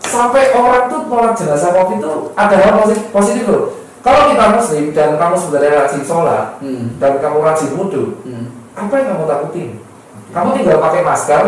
sampai 0.00 0.48
orang 0.56 0.88
tuh 0.88 1.04
nolak 1.04 1.36
jenazah 1.36 1.76
covid 1.76 2.00
itu 2.00 2.12
ada 2.32 2.56
hal 2.56 2.72
positif, 2.80 3.04
positif 3.12 3.44
loh. 3.44 3.76
Kalau 4.00 4.32
kita 4.32 4.44
muslim 4.56 4.84
dan 4.96 5.20
kamu 5.20 5.36
sebenarnya 5.36 5.84
rajin 5.84 6.02
sholat 6.06 6.56
Hmm. 6.64 6.96
dan 6.96 7.20
kamu 7.20 7.44
rajin 7.44 7.76
wudhu, 7.76 8.16
Hmm. 8.24 8.48
apa 8.72 8.94
yang 8.96 9.06
kamu 9.12 9.24
takutin? 9.28 9.70
Kamu 10.32 10.48
tinggal 10.56 10.80
pakai 10.80 11.02
masker, 11.04 11.42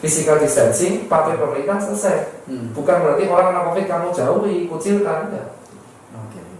physical 0.00 0.40
distancing, 0.40 1.04
pakai 1.10 1.36
pemerintah 1.36 1.76
selesai. 1.76 2.48
Hmm. 2.48 2.72
Bukan 2.72 2.96
berarti 3.04 3.28
orang 3.28 3.52
kena 3.52 3.60
covid 3.68 3.84
kamu 3.84 4.06
jauhi, 4.14 4.56
kucilkan, 4.70 5.28
enggak. 5.28 5.57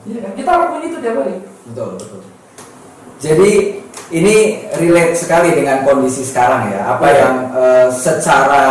Iya 0.08 0.18
kan? 0.24 0.32
Kita 0.32 0.50
lakuin 0.50 0.82
itu 0.88 0.96
tiap 1.04 1.14
hari. 1.20 1.36
Betul 1.68 1.88
betul. 2.00 2.20
Jadi 3.18 3.50
ini 4.08 4.36
relate 4.78 5.12
sekali 5.12 5.52
dengan 5.52 5.84
kondisi 5.84 6.24
sekarang 6.24 6.72
ya. 6.72 6.96
Apa 6.96 7.06
Iya. 7.06 7.18
yang 7.20 7.34
eh, 7.52 7.86
secara 7.92 8.64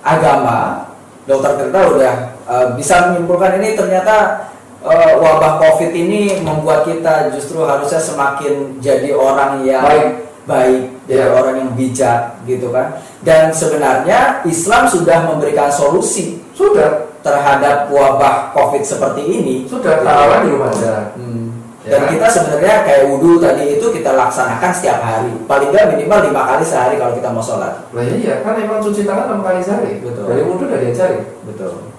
agama 0.00 0.88
Dokter 1.26 1.58
Tirta 1.60 1.80
udah 1.92 2.14
eh, 2.46 2.66
bisa 2.78 3.10
menyimpulkan 3.10 3.58
ini 3.60 3.76
ternyata 3.76 4.48
eh, 4.80 5.12
wabah 5.18 5.60
COVID 5.60 5.92
ini 5.92 6.40
membuat 6.40 6.86
kita 6.88 7.28
justru 7.34 7.66
harusnya 7.66 8.00
semakin 8.00 8.78
jadi 8.80 9.12
orang 9.12 9.66
yang 9.66 9.82
Baik. 9.84 10.08
baik, 10.46 10.82
jadi 11.10 11.26
Iya. 11.26 11.34
orang 11.34 11.54
yang 11.58 11.70
bijak 11.74 12.20
gitu 12.46 12.70
kan. 12.70 12.96
Dan 13.20 13.50
sebenarnya 13.50 14.40
Islam 14.46 14.86
sudah 14.86 15.26
memberikan 15.26 15.68
solusi 15.68 16.38
Sudah, 16.56 17.12
terhadap 17.26 17.90
wabah 17.90 18.54
COVID 18.54 18.82
seperti 18.86 19.22
ini. 19.26 19.54
sudah 19.66 19.98
tarawih 20.06 20.46
di 20.46 20.48
rumah 20.54 20.70
aja. 20.70 21.10
Hmm. 21.18 21.58
Ya 21.82 21.98
Dan 21.98 22.00
kan? 22.06 22.10
kita 22.18 22.26
sebenarnya 22.30 22.76
kayak 22.82 23.02
wudhu 23.10 23.38
tadi 23.38 23.78
itu 23.78 23.86
kita 23.90 24.10
laksanakan 24.14 24.70
setiap 24.74 24.98
hari. 25.02 25.30
Paling 25.46 25.70
nggak 25.74 25.86
minimal 25.94 26.18
lima 26.30 26.42
kali 26.46 26.62
sehari 26.66 26.98
kalau 26.98 27.14
kita 27.14 27.30
mau 27.30 27.42
sholat. 27.42 27.86
Lah 27.90 28.02
iya, 28.02 28.42
kan 28.42 28.58
emang 28.58 28.78
cuci 28.82 29.06
tangan 29.06 29.26
enam 29.30 29.42
kali 29.42 29.58
sehari. 29.62 29.98
Betul. 30.02 30.26
Dari 30.26 30.42
wudhu 30.46 30.66
udah 30.66 30.78
diajari. 30.82 31.18
Betul. 31.46 31.90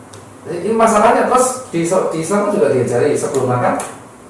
Ini 0.48 0.72
masalahnya 0.72 1.27
terus 1.27 1.67
di, 1.75 1.84
di 1.84 2.17
Islam 2.24 2.48
kan 2.48 2.51
juga 2.55 2.67
diajari 2.72 3.12
sebelum 3.15 3.51
makan 3.51 3.75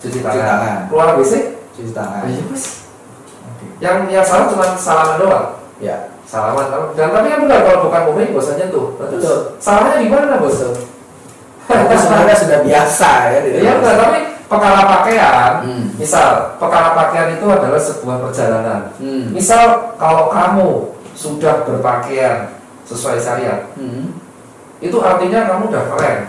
cuci 0.02 0.20
tangan. 0.22 0.34
Cuci 0.34 0.46
tangan. 0.50 0.78
Keluar 0.90 1.08
WC, 1.18 1.34
Cuci 1.78 1.92
tangan. 1.94 2.22
iya 2.26 2.42
mas. 2.50 2.66
Yang 3.78 3.96
yang 4.10 4.26
salah 4.26 4.46
cuma 4.50 4.66
salaman 4.78 5.18
doang. 5.22 5.46
Ya. 5.78 6.17
Salaman 6.28 6.68
kalau- 6.68 6.92
dan 6.92 7.08
tapi 7.10 7.32
kan 7.32 7.40
benar 7.48 7.60
kalau 7.64 7.80
bukan 7.88 8.02
muhrim 8.12 8.36
bosannya 8.36 8.68
tuh. 8.68 9.00
Terus 9.00 9.12
Betul. 9.18 9.38
salahnya 9.58 9.96
di 9.98 10.08
mana 10.12 10.36
bos? 10.38 10.60
Sebenarnya 11.68 12.36
sudah 12.36 12.60
biasa 12.64 13.10
ya. 13.28 13.40
Iya 13.44 13.72
benar, 13.80 13.96
tapi 13.98 14.18
perkara 14.48 14.82
pakaian, 14.88 15.52
Hmm. 15.64 15.86
misal 15.96 16.56
perkara 16.56 16.96
pakaian 16.96 17.36
itu 17.36 17.44
adalah 17.44 17.76
sebuah 17.76 18.24
perjalanan. 18.24 18.82
Hmm. 18.96 19.36
Misal 19.36 19.96
kalau 19.96 20.28
kamu 20.28 20.70
sudah 21.12 21.64
berpakaian 21.64 22.56
sesuai 22.88 23.20
syariat 23.20 23.68
Hmm. 23.76 24.16
itu 24.80 24.96
artinya 25.00 25.44
kamu 25.46 25.68
udah 25.68 25.84
keren 25.92 26.20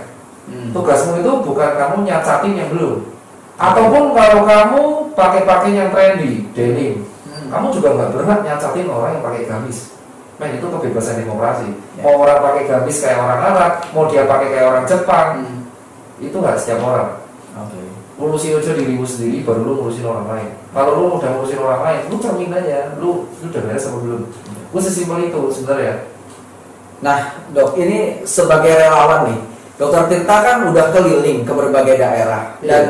Hmm. 0.49 0.71
tugasmu 0.75 1.23
itu 1.23 1.33
bukan 1.45 1.71
kamu 1.77 1.97
nyacatin 2.03 2.55
yang 2.57 2.71
belum 2.75 3.07
ataupun 3.55 4.17
kalau 4.17 4.41
kamu 4.43 4.81
pakai-pakai 5.15 5.71
yang 5.77 5.91
trendy 5.91 6.51
denim 6.51 6.95
Hmm. 6.99 7.07
Kamu 7.49 7.67
juga 7.71 7.89
nggak 7.91 8.11
berhak 8.13 8.39
nyacatin 8.43 8.87
orang 8.87 9.11
yang 9.13 9.25
pakai 9.25 9.43
gamis 9.45 9.79
men 10.39 10.55
itu 10.55 10.67
kebebasan 10.67 11.19
demokrasi 11.19 11.69
Ya. 11.97 12.03
mau 12.03 12.15
orang 12.19 12.39
pakai 12.41 12.63
gamis 12.65 12.97
kayak 13.01 13.19
orang 13.19 13.41
Arab 13.43 13.73
mau 13.91 14.05
dia 14.07 14.23
pakai 14.25 14.49
kayak 14.49 14.67
orang 14.67 14.85
Jepang 14.85 15.29
Hmm. 15.41 15.61
itu 16.19 16.35
nggak 16.35 16.57
setiap 16.57 16.81
orang 16.81 17.09
Oke. 17.57 17.81
ngurusin 18.17 18.55
aja 18.55 18.73
dirimu 18.73 19.03
sendiri 19.03 19.43
baru 19.43 19.61
lu 19.63 19.73
ngurusin 19.79 20.05
orang 20.05 20.27
lain 20.29 20.51
kalau 20.71 20.91
lu 20.95 21.17
udah 21.17 21.31
ngurusin 21.33 21.59
orang 21.59 21.81
lain 21.81 22.01
lu 22.07 22.17
cermin 22.19 22.51
aja 22.53 22.95
lu 22.97 23.11
lu 23.33 23.47
udah 23.47 23.63
beres 23.63 23.85
apa 23.85 23.99
belum 23.99 24.23
gue 24.69 24.81
sesimpel 24.81 25.19
itu 25.25 25.41
sebenarnya 25.51 25.95
Nah, 26.99 27.19
dok, 27.55 27.79
ini 27.79 28.27
sebagai 28.27 28.75
relawan 28.75 29.31
nih, 29.31 29.39
dokter 29.79 30.03
Tirta 30.11 30.37
kan 30.43 30.67
udah 30.67 30.91
keliling 30.91 31.47
ke 31.47 31.53
berbagai 31.53 31.95
daerah 31.95 32.59
Iya. 32.59 32.67
dan 32.67 32.85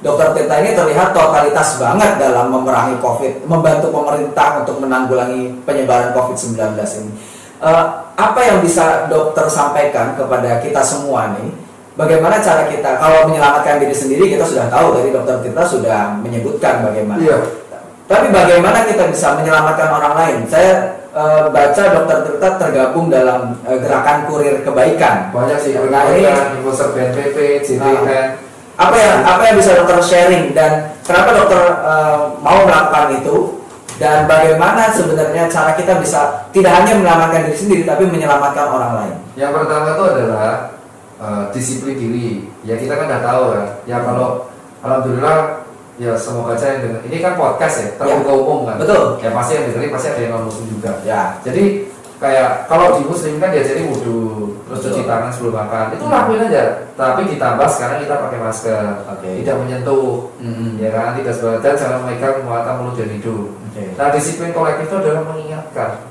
dokter 0.00 0.32
Tirta 0.32 0.56
ini 0.64 0.72
terlihat 0.72 1.12
totalitas 1.12 1.76
banget 1.76 2.16
dalam 2.16 2.48
memerangi 2.48 2.96
COVID, 3.04 3.44
membantu 3.44 3.92
pemerintah 3.92 4.64
untuk 4.64 4.80
menanggulangi 4.80 5.60
penyebaran 5.68 6.16
COVID-19 6.16 6.56
ini. 7.04 7.12
Eh, 7.60 7.84
apa 8.16 8.40
yang 8.40 8.64
bisa 8.64 9.04
dokter 9.12 9.44
sampaikan 9.52 10.16
kepada 10.16 10.64
kita 10.64 10.80
semua 10.80 11.36
nih? 11.36 11.52
Bagaimana 12.00 12.40
cara 12.40 12.64
kita 12.64 12.96
kalau 12.96 13.28
menyelamatkan 13.28 13.76
diri 13.76 13.92
sendiri 13.92 14.32
kita 14.32 14.48
sudah 14.48 14.72
tahu 14.72 14.96
tadi 14.96 15.12
dokter 15.12 15.36
Tirta 15.44 15.62
sudah 15.68 16.16
menyebutkan 16.24 16.80
bagaimana. 16.80 17.20
Iya. 17.20 17.36
Tapi 18.08 18.32
bagaimana 18.32 18.88
kita 18.88 19.06
bisa 19.12 19.36
menyelamatkan 19.36 19.92
orang 19.92 20.14
lain? 20.16 20.38
Saya 20.48 20.96
eh, 21.12 21.44
baca 21.52 21.82
dokter 21.92 22.18
Tirta 22.24 22.48
tergabung 22.56 23.12
dalam 23.12 23.60
eh, 23.68 23.76
gerakan 23.76 24.24
kurir 24.24 24.64
kebaikan. 24.64 25.28
banyak 25.28 25.60
sih 25.60 25.76
Nah, 25.76 26.08
ini- 26.08 26.24
influencer 26.56 26.96
BNPB 26.96 27.36
JPN 27.60 28.49
Apa 28.80 28.96
yang 28.96 29.16
apa 29.22 29.42
yang 29.44 29.56
bisa 29.60 29.76
dokter 29.76 30.00
sharing 30.00 30.56
dan 30.56 30.96
kenapa 31.04 31.36
dokter 31.36 31.60
eh, 31.84 32.16
mau 32.40 32.64
melakukan 32.64 33.20
itu? 33.20 33.60
Dan 34.00 34.24
bagaimana 34.24 34.88
sebenarnya 34.88 35.44
cara 35.52 35.76
kita 35.76 36.00
bisa 36.00 36.48
tidak 36.56 36.72
hanya 36.72 36.96
menyelamatkan 36.96 37.44
diri 37.44 37.58
sendiri 37.60 37.82
tapi 37.84 38.08
menyelamatkan 38.08 38.64
orang 38.66 38.92
lain? 38.96 39.16
yang 39.36 39.52
pertama 39.52 39.92
itu 39.92 40.04
adalah 40.04 40.72
eh, 41.20 41.44
disiplin 41.52 41.96
diri 42.00 42.48
ya 42.64 42.80
kita 42.80 42.96
kan 42.96 43.04
udah 43.08 43.20
tahu 43.20 43.42
kan 43.52 43.66
ya 43.84 44.00
kalau 44.00 44.48
alhamdulillah 44.80 45.68
ya 46.00 46.16
semoga 46.16 46.56
aja 46.56 46.76
yang 46.76 46.80
dengar 46.88 47.00
ini 47.04 47.16
kan 47.20 47.36
podcast 47.36 47.74
ya 47.76 47.88
terbuka 48.00 48.32
umum 48.32 48.58
kan 48.64 48.80
Betul. 48.80 49.20
ya 49.20 49.28
pasti 49.36 49.52
yang 49.60 49.64
dengerin 49.68 49.92
pasti 49.92 50.06
ada 50.08 50.20
yang 50.24 50.32
non 50.32 50.44
muslim 50.48 50.66
juga 50.72 50.90
Ya. 51.04 51.36
jadi 51.44 51.64
kayak 52.20 52.68
kalau 52.68 53.00
di 53.00 53.08
muslim 53.08 53.40
kan 53.40 53.48
diajari 53.48 53.88
wudhu 53.88 54.52
terus 54.68 54.80
cuci 54.86 55.02
tangan 55.08 55.32
sebelum 55.32 55.56
makan 55.56 55.96
itu 55.96 56.04
lakuin 56.04 56.46
aja 56.46 56.64
tapi 56.94 57.26
ditambah 57.32 57.68
sekarang 57.72 57.98
kita 58.04 58.14
pakai 58.20 58.38
masker 58.38 58.84
Oke. 59.08 59.30
tidak 59.40 59.56
menyentuh 59.56 60.28
Mm-mm. 60.38 60.76
ya 60.76 60.92
kan 60.92 61.16
tidak 61.16 61.32
sebelah 61.34 61.58
dan 61.64 61.74
jangan 61.80 61.98
memegang 62.04 62.44
muatan 62.44 62.74
mulut 62.78 62.94
dan 63.00 63.08
hidung 63.08 63.56
Oke. 63.72 63.84
nah 63.96 64.12
disiplin 64.12 64.52
kolektif 64.52 64.92
itu 64.92 64.96
adalah 65.00 65.24
mengingatkan 65.32 66.09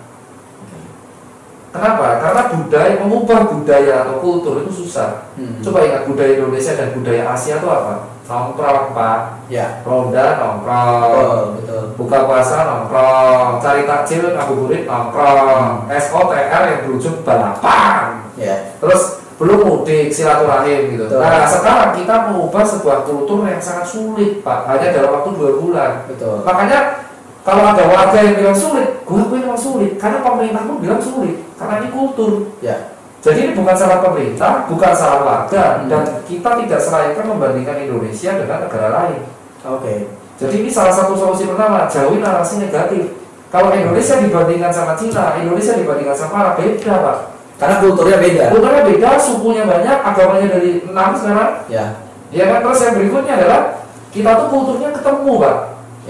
kenapa 1.69 2.17
karena 2.17 2.41
budaya 2.49 2.93
mengubah 2.99 3.39
budaya 3.47 3.93
atau 4.03 4.15
kultur 4.19 4.65
itu 4.65 4.85
susah 4.85 5.29
Mm-mm. 5.38 5.61
coba 5.61 5.85
ingat 5.85 6.03
budaya 6.05 6.31
Indonesia 6.38 6.73
dan 6.73 6.89
budaya 6.93 7.23
Asia 7.29 7.57
itu 7.57 7.67
apa 7.69 7.93
nongkrong 8.29 8.93
pak 8.93 9.19
Ya. 9.49 9.81
ronda 9.81 10.38
nongkrong 10.38 11.01
Betul, 11.01 11.41
betul. 11.57 11.83
buka 11.97 12.29
puasa 12.29 12.57
nongkrong, 12.61 13.57
cari 13.57 13.89
takjil 13.89 14.38
ngabuburit 14.38 14.85
nongkrong, 14.85 15.89
SOTR 15.89 16.61
yang 16.70 16.81
berujung 16.85 17.25
balapan, 17.25 18.29
Ya. 18.37 18.77
terus 18.77 19.17
belum 19.41 19.65
mudik 19.65 20.13
silaturahim 20.13 20.94
gitu. 20.94 21.09
Betul. 21.09 21.17
Nah 21.25 21.48
sekarang 21.48 21.98
kita 21.98 22.29
mengubah 22.29 22.61
sebuah 22.61 23.07
kultur 23.07 23.50
yang 23.50 23.57
sangat 23.57 23.89
sulit 23.89 24.46
pak, 24.46 24.70
hanya 24.70 24.94
dalam 24.94 25.09
waktu 25.17 25.29
dua 25.33 25.51
bulan. 25.57 25.91
Betul. 26.05 26.46
Makanya 26.46 26.79
kalau 27.50 27.64
ada 27.66 27.83
warga 27.90 28.20
yang 28.22 28.38
bilang 28.38 28.53
sulit, 28.53 29.01
gue 29.01 29.18
akuin 29.18 29.42
memang 29.42 29.57
sulit, 29.57 29.98
karena 29.98 30.22
pemerintah 30.22 30.62
pun 30.70 30.77
bilang 30.77 31.01
sulit, 31.01 31.42
karena 31.57 31.81
ini 31.81 31.90
kultur. 31.90 32.53
Ya. 32.62 32.94
Jadi 33.20 33.50
ini 33.50 33.51
bukan 33.57 33.74
salah 33.75 34.00
pemerintah, 34.05 34.70
bukan 34.70 34.94
salah 34.94 35.20
warga, 35.25 35.81
Hmm. 35.81 35.90
dan 35.90 36.03
kita 36.29 36.50
tidak 36.62 36.79
selayakan 36.79 37.25
membandingkan 37.35 37.81
Indonesia 37.81 38.38
dengan 38.38 38.70
negara 38.70 38.88
lain. 38.94 39.25
Oke. 39.66 40.07
Jadi 40.40 40.55
ini 40.64 40.70
salah 40.72 40.94
satu 40.94 41.18
solusi 41.18 41.50
pertama, 41.50 41.90
jauhi 41.90 42.22
narasi 42.24 42.64
negatif. 42.64 43.18
Kalau 43.50 43.74
Indonesia 43.74 44.22
dibandingkan 44.22 44.72
sama 44.72 44.94
Cina, 44.94 45.35
Indonesia 45.42 45.74
dibandingkan 45.74 46.16
sama 46.16 46.33
Arab 46.46 46.53
beda 46.62 46.94
pak. 47.01 47.18
Karena 47.59 47.75
kulturnya 47.83 48.18
beda. 48.24 48.46
Kulturnya 48.55 48.83
beda, 48.88 49.09
sukunya 49.20 49.64
banyak, 49.68 49.98
agamanya 50.00 50.48
dari 50.48 50.72
enam 50.85 51.09
sekarang. 51.18 51.51
Ya. 51.68 51.85
Ya 52.29 52.44
kan 52.46 52.62
terus 52.62 52.79
yang 52.85 52.94
berikutnya 52.96 53.33
adalah 53.35 53.62
kita 54.14 54.31
tuh 54.38 54.48
kulturnya 54.53 54.90
ketemu 54.96 55.31
pak, 55.42 55.55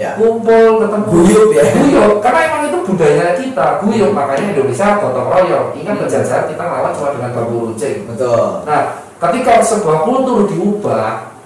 Ya. 0.00 0.16
kumpul 0.16 0.80
ketemu. 0.80 1.06
Guyup 1.12 1.48
ya. 1.52 1.64
Guyup, 1.76 2.14
karena 2.24 2.40
emang 2.48 2.62
itu 2.72 2.78
budaya 2.88 3.36
kita, 3.36 3.66
guyup. 3.84 4.10
Makanya 4.16 4.46
Indonesia 4.56 4.86
gotong 4.96 5.28
royong. 5.28 5.68
Ingat 5.76 5.94
penjajahan 6.00 6.44
kita 6.48 6.64
lawan 6.64 6.92
cuma 6.96 7.08
dengan 7.12 7.30
bambu 7.36 7.56
runcing. 7.68 8.08
Betul. 8.08 8.64
Nah, 8.64 8.82
ketika 9.20 9.52
sebuah 9.60 10.08
kultur 10.08 10.48
diubah, 10.48 11.36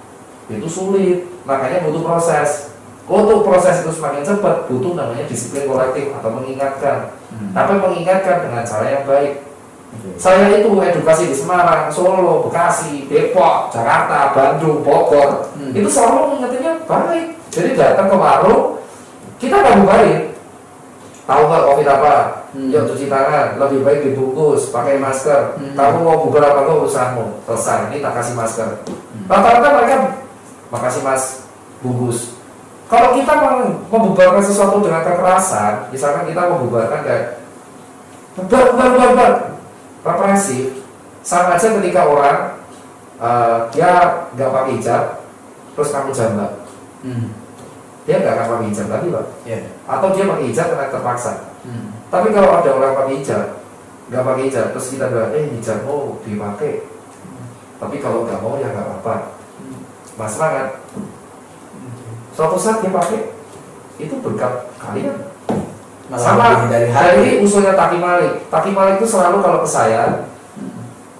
itu 0.47 0.67
sulit. 0.71 1.27
Makanya 1.43 1.83
butuh 1.83 2.01
proses. 2.07 2.71
Untuk 3.05 3.45
proses 3.45 3.85
itu 3.85 3.91
semakin 3.93 4.25
cepat, 4.25 4.65
butuh 4.65 4.97
namanya 4.97 5.29
disiplin 5.29 5.69
kolektif 5.69 6.09
atau 6.15 6.31
mengingatkan. 6.33 7.13
Hmm. 7.35 7.53
Tapi 7.53 7.77
mengingatkan 7.77 8.49
dengan 8.49 8.63
cara 8.65 8.85
yang 8.87 9.03
baik. 9.05 9.45
Saya 10.15 10.61
itu 10.61 10.69
edukasi 10.69 11.33
di 11.33 11.35
Semarang, 11.35 11.89
Solo, 11.89 12.47
Bekasi, 12.47 13.09
Depok, 13.09 13.73
Jakarta, 13.73 14.31
Bandung, 14.31 14.85
Bogor. 14.85 15.49
Hmm. 15.57 15.73
Itu 15.73 15.89
selalu 15.89 16.39
mengingatnya 16.39 16.73
baik. 16.85 17.27
Jadi 17.51 17.69
datang 17.75 18.07
ke 18.11 18.15
warung, 18.15 18.79
kita 19.41 19.55
nggak 19.59 19.75
bubarin. 19.83 20.21
Tahu 21.25 21.41
nggak 21.49 21.63
covid 21.65 21.87
apa? 21.89 22.15
Hmm. 22.53 22.69
Yuk 22.71 22.83
cuci 22.87 23.05
tangan, 23.09 23.59
lebih 23.59 23.79
baik 23.83 23.99
dibungkus, 24.05 24.69
pakai 24.69 25.01
masker. 25.01 25.57
Hmm. 25.57 25.73
Kamu 25.73 25.97
mau 26.05 26.21
bubar 26.23 26.53
apa 26.53 26.69
urusanmu? 26.69 27.43
Selesai, 27.49 27.91
ini 27.91 27.99
tak 27.99 28.13
kasih 28.21 28.35
masker. 28.37 28.67
Hmm. 28.85 29.25
Rata-rata 29.27 29.67
mereka 29.73 29.95
makasih 30.69 31.01
mas, 31.01 31.23
bungkus. 31.81 32.37
Kalau 32.85 33.17
kita 33.17 33.33
mau 33.41 33.65
membubarkan 33.89 34.45
sesuatu 34.45 34.77
dengan 34.85 35.01
kekerasan, 35.01 35.89
misalkan 35.89 36.29
kita 36.29 36.45
membubarkan 36.45 37.01
kayak 37.01 37.41
bubar, 38.37 38.63
bubar, 38.71 38.87
bubar, 38.93 39.09
bubar, 39.09 39.31
represif, 40.05 40.85
sama 41.25 41.57
aja 41.57 41.73
ketika 41.81 42.05
orang 42.05 42.39
eh, 43.17 43.57
dia 43.73 43.91
nggak 44.37 44.51
pakai 44.53 44.71
hijab, 44.77 45.03
terus 45.73 45.89
kamu 45.89 46.13
jambak, 46.13 46.51
Hmm. 47.05 47.29
dia 48.05 48.21
nggak 48.21 48.33
akan 48.33 48.47
pakai 48.49 48.67
hijab 48.69 48.87
lagi 48.89 49.07
pak. 49.13 49.25
Ya. 49.45 49.59
Atau 49.89 50.07
dia 50.13 50.25
pakai 50.29 50.45
hijab 50.49 50.67
karena 50.73 50.93
terpaksa. 50.93 51.33
Hmm. 51.65 51.93
Tapi 52.13 52.27
kalau 52.29 52.49
ada 52.61 52.69
orang 52.69 52.93
pakai 52.93 53.13
hijab, 53.21 53.43
nggak 54.11 54.23
pakai 54.25 54.43
hijab, 54.49 54.65
terus 54.73 54.87
kita 54.93 55.05
bilang, 55.09 55.31
eh 55.33 55.45
hijabmu 55.57 55.97
dipakai. 56.21 56.73
Tapi 57.75 57.95
kalau 57.99 58.25
nggak 58.25 58.39
mau 58.41 58.55
ya 58.61 58.69
nggak 58.69 58.85
apa-apa. 58.85 59.15
Mas 60.15 60.35
kan, 60.39 60.79
suatu 62.31 62.55
saat 62.55 62.79
dia 62.79 62.91
pakai, 62.91 63.35
itu 63.99 64.15
berkat 64.23 64.71
kalian. 64.79 65.34
Malah 66.05 66.21
Sama 66.21 66.69
dari 66.69 66.87
hati. 66.93 67.17
ini 67.17 67.31
usulnya 67.41 67.73
Taki 67.73 67.97
Malik. 67.97 68.45
Taki 68.53 68.69
Malik 68.69 69.01
itu 69.01 69.07
selalu 69.09 69.41
kalau 69.41 69.65
ke 69.65 69.69
saya 69.69 70.29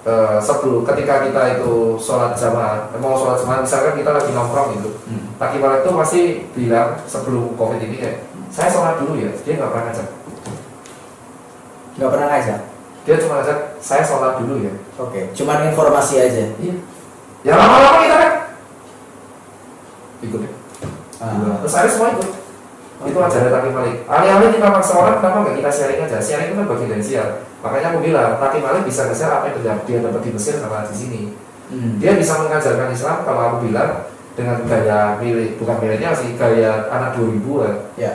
eh, 0.06 0.38
sebelum 0.38 0.86
ketika 0.86 1.26
kita 1.26 1.58
itu 1.58 1.98
sholat 1.98 2.38
jamaah, 2.38 2.94
mau 3.02 3.18
sholat 3.18 3.42
jamaah, 3.42 3.66
misalkan 3.66 3.98
kita 3.98 4.14
lagi 4.14 4.30
nongkrong 4.30 4.78
gitu, 4.78 4.94
Hmm. 5.10 5.34
Taki 5.42 5.58
Malik 5.58 5.82
itu 5.82 5.90
pasti 5.90 6.20
bilang 6.54 6.94
sebelum 7.10 7.58
covid 7.58 7.82
ini 7.82 7.98
kayak, 7.98 8.22
saya 8.46 8.70
sholat 8.70 9.02
dulu 9.02 9.18
ya, 9.18 9.34
dia 9.42 9.58
nggak 9.58 9.70
pernah 9.74 9.84
ngajak. 9.90 10.08
Nggak 11.98 12.10
pernah 12.14 12.28
ngajak. 12.30 12.60
Dia 13.02 13.16
cuma 13.18 13.34
ngajak, 13.42 13.58
saya 13.82 14.02
sholat 14.06 14.32
dulu 14.38 14.54
ya. 14.62 14.72
Oke. 15.02 15.20
Cuman 15.34 15.66
informasi 15.66 16.14
aja. 16.22 16.44
Iya. 16.62 16.74
Ya 17.42 17.52
lama-lama 17.58 17.98
kita 18.02 18.16
kan 18.18 18.32
ikut 20.22 20.40
ya. 20.46 20.50
Ah. 21.18 21.58
Terus 21.62 21.74
akhirnya 21.74 21.94
semua 21.94 22.08
ikut. 22.14 22.28
Itu 23.04 23.18
ajaran 23.20 23.52
Taki 23.52 23.70
Malik. 23.76 23.96
Alih-alih 24.08 24.48
kita 24.56 24.68
maksa 24.72 24.92
orang, 24.96 25.20
kenapa 25.20 25.38
nggak 25.44 25.56
kita 25.60 25.70
sharing 25.72 26.00
aja? 26.08 26.16
Sharing 26.16 26.48
itu 26.48 26.56
kan 26.56 26.66
bagian 26.70 26.88
dari 26.96 27.04
siar. 27.04 27.28
Makanya 27.60 27.86
aku 27.92 27.98
bilang, 28.00 28.30
Taki 28.40 28.58
Malik 28.64 28.82
bisa 28.88 29.00
nge-share 29.04 29.32
apa 29.36 29.44
yang 29.52 29.56
terjadi 29.60 29.80
dia 29.84 29.98
dapat 30.00 30.22
di 30.24 30.30
Mesir 30.32 30.54
sama 30.56 30.88
di 30.88 30.96
sini. 30.96 31.20
Hmm. 31.68 32.00
Dia 32.00 32.16
bisa 32.16 32.32
mengajarkan 32.40 32.88
Islam 32.94 33.16
kalau 33.26 33.42
aku 33.52 33.56
bilang 33.68 34.08
dengan 34.32 34.56
gaya 34.64 35.20
milik, 35.20 35.60
bukan 35.60 35.76
miliknya 35.82 36.16
sih, 36.16 36.32
gaya 36.40 36.88
anak 36.88 37.20
2000 37.20 37.60
lah. 37.60 37.74
Ya. 38.00 38.12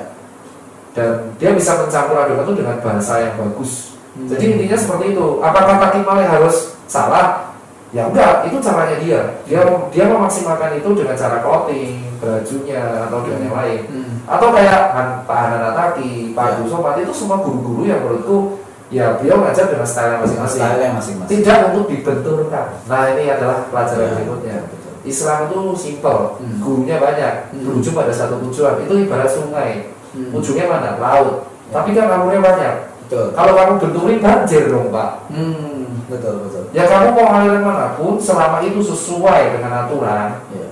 Dan 0.98 1.36
dia 1.38 1.54
bisa 1.54 1.78
mencampur 1.78 2.18
adukan 2.18 2.50
itu 2.50 2.54
dengan 2.66 2.78
bahasa 2.82 3.14
yang 3.22 3.38
bagus. 3.38 3.94
Hmm. 4.18 4.28
Jadi 4.28 4.44
intinya 4.58 4.78
seperti 4.82 5.14
itu. 5.14 5.26
Apakah 5.46 5.78
Taki 5.78 6.02
Malik 6.02 6.26
harus 6.26 6.74
salah? 6.90 7.54
Ya 7.92 8.08
enggak, 8.08 8.48
itu 8.48 8.58
caranya 8.64 8.98
dia. 9.04 9.22
Dia 9.44 9.62
dia 9.92 10.06
memaksimalkan 10.08 10.80
itu 10.80 10.90
dengan 10.96 11.12
cara 11.12 11.44
clothing, 11.44 12.11
bajunya 12.22 12.80
atau 13.02 13.26
dengan 13.26 13.42
yang 13.44 13.58
lain. 13.58 13.80
Hmm. 13.90 14.14
Atau 14.30 14.54
kayak 14.54 14.94
Han- 14.94 15.20
Pak 15.26 15.38
Hanan 15.42 15.64
Ataki, 15.74 16.32
Pak 16.32 16.62
Somad 16.64 16.96
itu 16.96 17.10
semua 17.12 17.42
guru-guru 17.42 17.84
yang 17.84 18.00
menurutku 18.00 18.62
ya 18.88 19.16
beliau 19.16 19.40
ngajar 19.40 19.66
dengan 19.68 19.88
style 19.88 20.20
masing-masing 20.20 20.60
Style 20.62 20.92
masing-masing. 20.92 21.32
tidak 21.32 21.72
untuk 21.72 21.88
dibenturkan 21.88 22.76
nah 22.86 23.08
ini 23.08 23.24
adalah 23.26 23.64
pelajaran 23.66 24.04
Ya, 24.04 24.14
berikutnya 24.14 24.58
betul. 24.68 24.92
Islam 25.02 25.38
itu 25.48 25.60
simpel 25.74 26.18
Hmm. 26.36 26.60
gurunya 26.60 27.00
banyak 27.00 27.34
Hmm. 27.50 27.64
berujung 27.64 27.96
pada 27.96 28.12
satu 28.12 28.44
tujuan 28.44 28.84
itu 28.84 28.94
ibarat 29.02 29.32
sungai 29.32 29.96
Hmm. 30.12 30.36
ujungnya 30.36 30.68
mana 30.68 31.00
laut 31.00 31.48
Ya. 31.66 31.72
tapi 31.74 31.96
kan 31.96 32.12
alurnya 32.12 32.44
banyak 32.44 32.74
Betul. 33.02 33.32
kalau 33.32 33.54
kamu 33.56 33.74
benturin 33.80 34.20
banjir 34.20 34.64
dong 34.68 34.92
pak 34.92 35.10
Hmm, 35.32 36.04
betul 36.06 36.36
betul. 36.44 36.64
ya 36.70 36.84
kamu 36.84 37.08
mau 37.16 37.28
aliran 37.32 37.64
mana 37.64 37.96
pun 37.96 38.20
selama 38.20 38.60
itu 38.60 38.84
sesuai 38.84 39.56
dengan 39.56 39.88
aturan 39.88 40.36
Ya. 40.52 40.68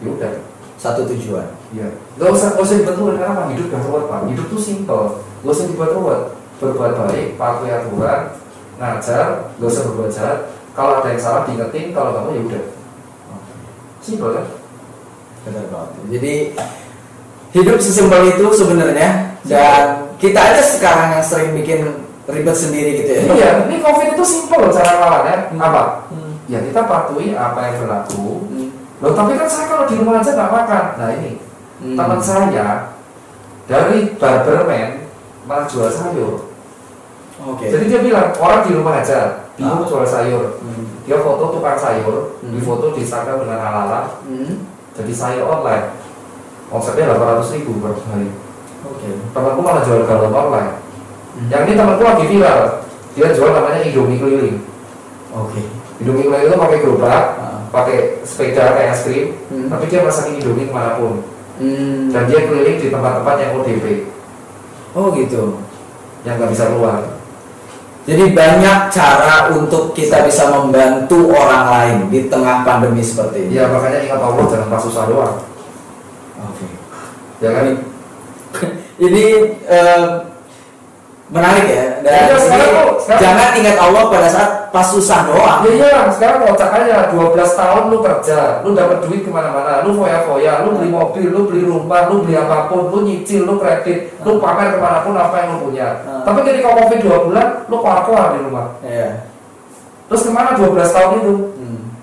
ya 0.00 0.06
udah 0.06 0.32
Satu 0.86 1.02
tujuan. 1.10 1.46
ya 1.74 1.86
nggak 2.14 2.30
usah 2.30 2.54
nggak 2.54 2.62
usah 2.62 2.76
dibenturin 2.78 3.18
karena 3.18 3.34
apa 3.34 3.42
hidup 3.50 3.66
gak 3.68 3.82
ruwet 3.82 4.04
pak 4.06 4.20
hidup 4.30 4.46
tuh 4.46 4.60
simpel 4.60 5.02
nggak 5.42 5.50
usah 5.52 5.66
dibuat 5.66 5.90
ruwet 5.92 6.20
berbuat 6.56 6.92
baik 7.02 7.26
patuhi 7.34 7.70
aturan 7.70 8.20
ngajar 8.78 9.26
nggak 9.58 9.66
usah 9.66 9.82
berbuat 9.84 10.10
jahat 10.10 10.38
kalau 10.72 10.92
ada 10.96 11.08
yang 11.10 11.18
salah 11.18 11.42
diingetin 11.42 11.90
kalau 11.90 12.14
kamu 12.14 12.28
ya 12.30 12.42
udah 12.46 12.62
simpel 13.98 14.30
kan 14.32 14.46
Benar 15.42 15.62
banget. 15.70 15.90
Jadi 16.10 16.32
hidup 17.52 17.78
sesimpel 17.78 18.22
itu 18.28 18.46
sebenarnya 18.52 19.10
dan 19.42 19.82
kita 20.16 20.34
aja 20.36 20.58
sekarang 20.60 21.08
yang 21.12 21.22
sering 21.22 21.54
bikin 21.54 21.86
ribet 22.26 22.50
sendiri 22.52 22.98
gitu 22.98 23.10
ya. 23.12 23.22
iya 23.32 23.50
ini 23.62 23.78
covid 23.78 24.12
itu 24.12 24.24
simpel 24.26 24.58
loh 24.60 24.70
cara 24.70 24.98
lawannya 24.98 25.36
Hmm. 25.50 25.62
apa 25.62 25.82
Hmm. 26.10 26.34
ya 26.46 26.58
kita 26.60 26.82
patuhi 26.82 27.30
apa 27.32 27.58
yang 27.64 27.74
berlaku 27.80 28.42
Hmm. 28.44 28.68
Loh 28.96 29.12
tapi 29.12 29.32
kan 29.34 29.44
saya 29.44 29.66
kalau 29.66 29.84
di 29.84 29.94
rumah 29.96 30.18
aja 30.18 30.30
nggak 30.32 30.52
makan 30.52 30.84
nah 30.96 31.10
ini 31.12 31.32
Hmm. 31.76 31.92
teman 31.92 32.16
saya 32.16 32.88
dari 33.68 34.16
barberman 34.16 35.04
malah 35.44 35.68
jual 35.68 35.92
sayur 35.92 36.48
Oke. 37.36 37.68
jadi 37.68 37.84
dia 37.84 38.00
bilang 38.00 38.32
orang 38.32 38.64
di 38.64 38.72
rumah 38.72 38.96
aja 38.96 39.44
bingung 39.54 39.84
Ah. 39.84 39.88
jual 39.88 40.00
sayur 40.02 40.56
Hmm. 40.56 41.04
dia 41.04 41.20
foto 41.20 41.52
tukang 41.52 41.76
sayur 41.76 42.40
Hmm. 42.40 42.56
di 42.56 42.60
foto 42.60 42.96
di 42.96 43.04
Instagram 43.04 43.44
dengan 43.44 43.60
ala-ala 43.60 44.00
Hmm. 44.24 44.64
jadi 44.96 45.12
sayur 45.12 45.44
online 45.44 45.92
omsetnya 46.66 47.12
800 47.12 47.52
ribu 47.52 47.76
per 47.78 47.92
hari 48.08 48.32
Oke. 48.80 49.12
temanku 49.30 49.60
malah 49.60 49.84
jual 49.84 50.08
galon 50.08 50.32
online 50.32 50.72
Hmm. 51.36 51.48
yang 51.52 51.68
ini 51.68 51.76
temanku 51.76 52.02
lagi 52.02 52.24
viral 52.24 52.60
dia 53.12 53.28
jual 53.30 53.52
namanya 53.52 53.84
Indomie 53.84 54.16
keliling 54.16 54.58
Oke. 55.28 55.60
Indomie 56.00 56.24
keliling 56.24 56.48
itu 56.48 56.56
pakai 56.56 56.80
gerobak 56.80 57.24
Ah. 57.36 57.45
Pakai 57.68 57.96
sepeda 58.22 58.72
kayak 58.72 58.92
es 58.92 59.02
krim 59.02 59.26
Hmm. 59.46 59.68
tapi 59.68 59.86
dia 59.86 60.00
masakin 60.00 60.36
Indomie 60.36 60.66
ke 60.66 60.72
mana 60.72 60.96
pun 60.96 61.22
Hmm. 61.56 62.10
dan 62.10 62.26
dia 62.26 62.44
keliling 62.44 62.76
di 62.76 62.88
tempat-tempat 62.88 63.34
yang 63.38 63.50
ODP 63.56 63.86
Oh 64.92 65.12
gitu. 65.12 65.60
yang 66.22 66.36
nggak 66.36 66.50
bisa 66.50 66.68
keluar 66.68 67.00
Jadi 68.06 68.30
banyak 68.30 68.78
cara 68.88 69.50
untuk 69.50 69.90
kita 69.90 70.22
bisa 70.22 70.46
membantu 70.48 71.26
orang 71.28 71.64
lain 71.66 71.96
di 72.06 72.26
tengah 72.26 72.62
pandemi 72.62 73.02
seperti 73.02 73.44
ini. 73.44 73.58
ya 73.58 73.66
makanya 73.66 73.98
ingat 74.00 74.20
Allah 74.20 74.44
jangan 74.46 74.68
pas 74.68 74.78
susah 74.78 75.04
doang 75.06 75.34
Oke. 76.38 76.66
ya 77.38 77.50
kan 77.50 77.66
Ini 78.96 79.24
eh, 79.76 80.02
menarik 81.26 81.66
ya. 81.66 81.84
Dan 82.06 82.12
Iya, 82.30 82.36
sekarang 82.38 82.70
ini 82.70 82.82
sekarang- 83.02 83.22
jangan 83.22 83.48
ingat 83.58 83.76
Allah 83.82 84.02
pada 84.06 84.28
saat 84.30 84.50
pas 84.70 84.86
susah 84.86 85.26
doang. 85.26 85.60
Ya 85.66 85.72
iya, 85.74 86.00
sekarang 86.12 86.46
kocak 86.46 86.70
aja 86.70 87.10
12 87.10 87.50
tahun 87.58 87.82
lu 87.90 87.98
kerja, 87.98 88.62
lu 88.62 88.70
dapat 88.78 89.02
duit 89.02 89.26
ke 89.26 89.30
mana-mana, 89.32 89.82
lu 89.82 89.98
foya-foya, 89.98 90.62
lu 90.62 90.78
beli 90.78 90.90
mobil, 90.92 91.26
lu 91.34 91.50
beli 91.50 91.62
rumah, 91.66 92.06
lu 92.06 92.22
beli 92.22 92.38
apa 92.38 92.70
pun, 92.70 92.94
lu 92.94 92.98
nyicil, 93.02 93.42
lu 93.42 93.58
kredit, 93.58 94.14
lu 94.22 94.38
pamer 94.38 94.76
ke 94.76 94.78
mana 94.78 95.02
pun 95.02 95.18
apa 95.18 95.34
yang 95.42 95.48
lu 95.58 95.66
punya. 95.66 95.88
Hmm. 96.06 96.22
Tapi 96.22 96.38
ketika 96.46 96.68
covid 96.76 96.98
2 97.02 97.18
bulan, 97.26 97.46
lu 97.66 97.76
keluar 97.82 98.26
di 98.36 98.40
rumah. 98.46 98.66
Iya. 98.86 99.10
Terus 100.06 100.22
ke 100.22 100.30
mana 100.30 100.54
12 100.54 100.94
tahun 100.94 101.10
itu? 101.18 101.32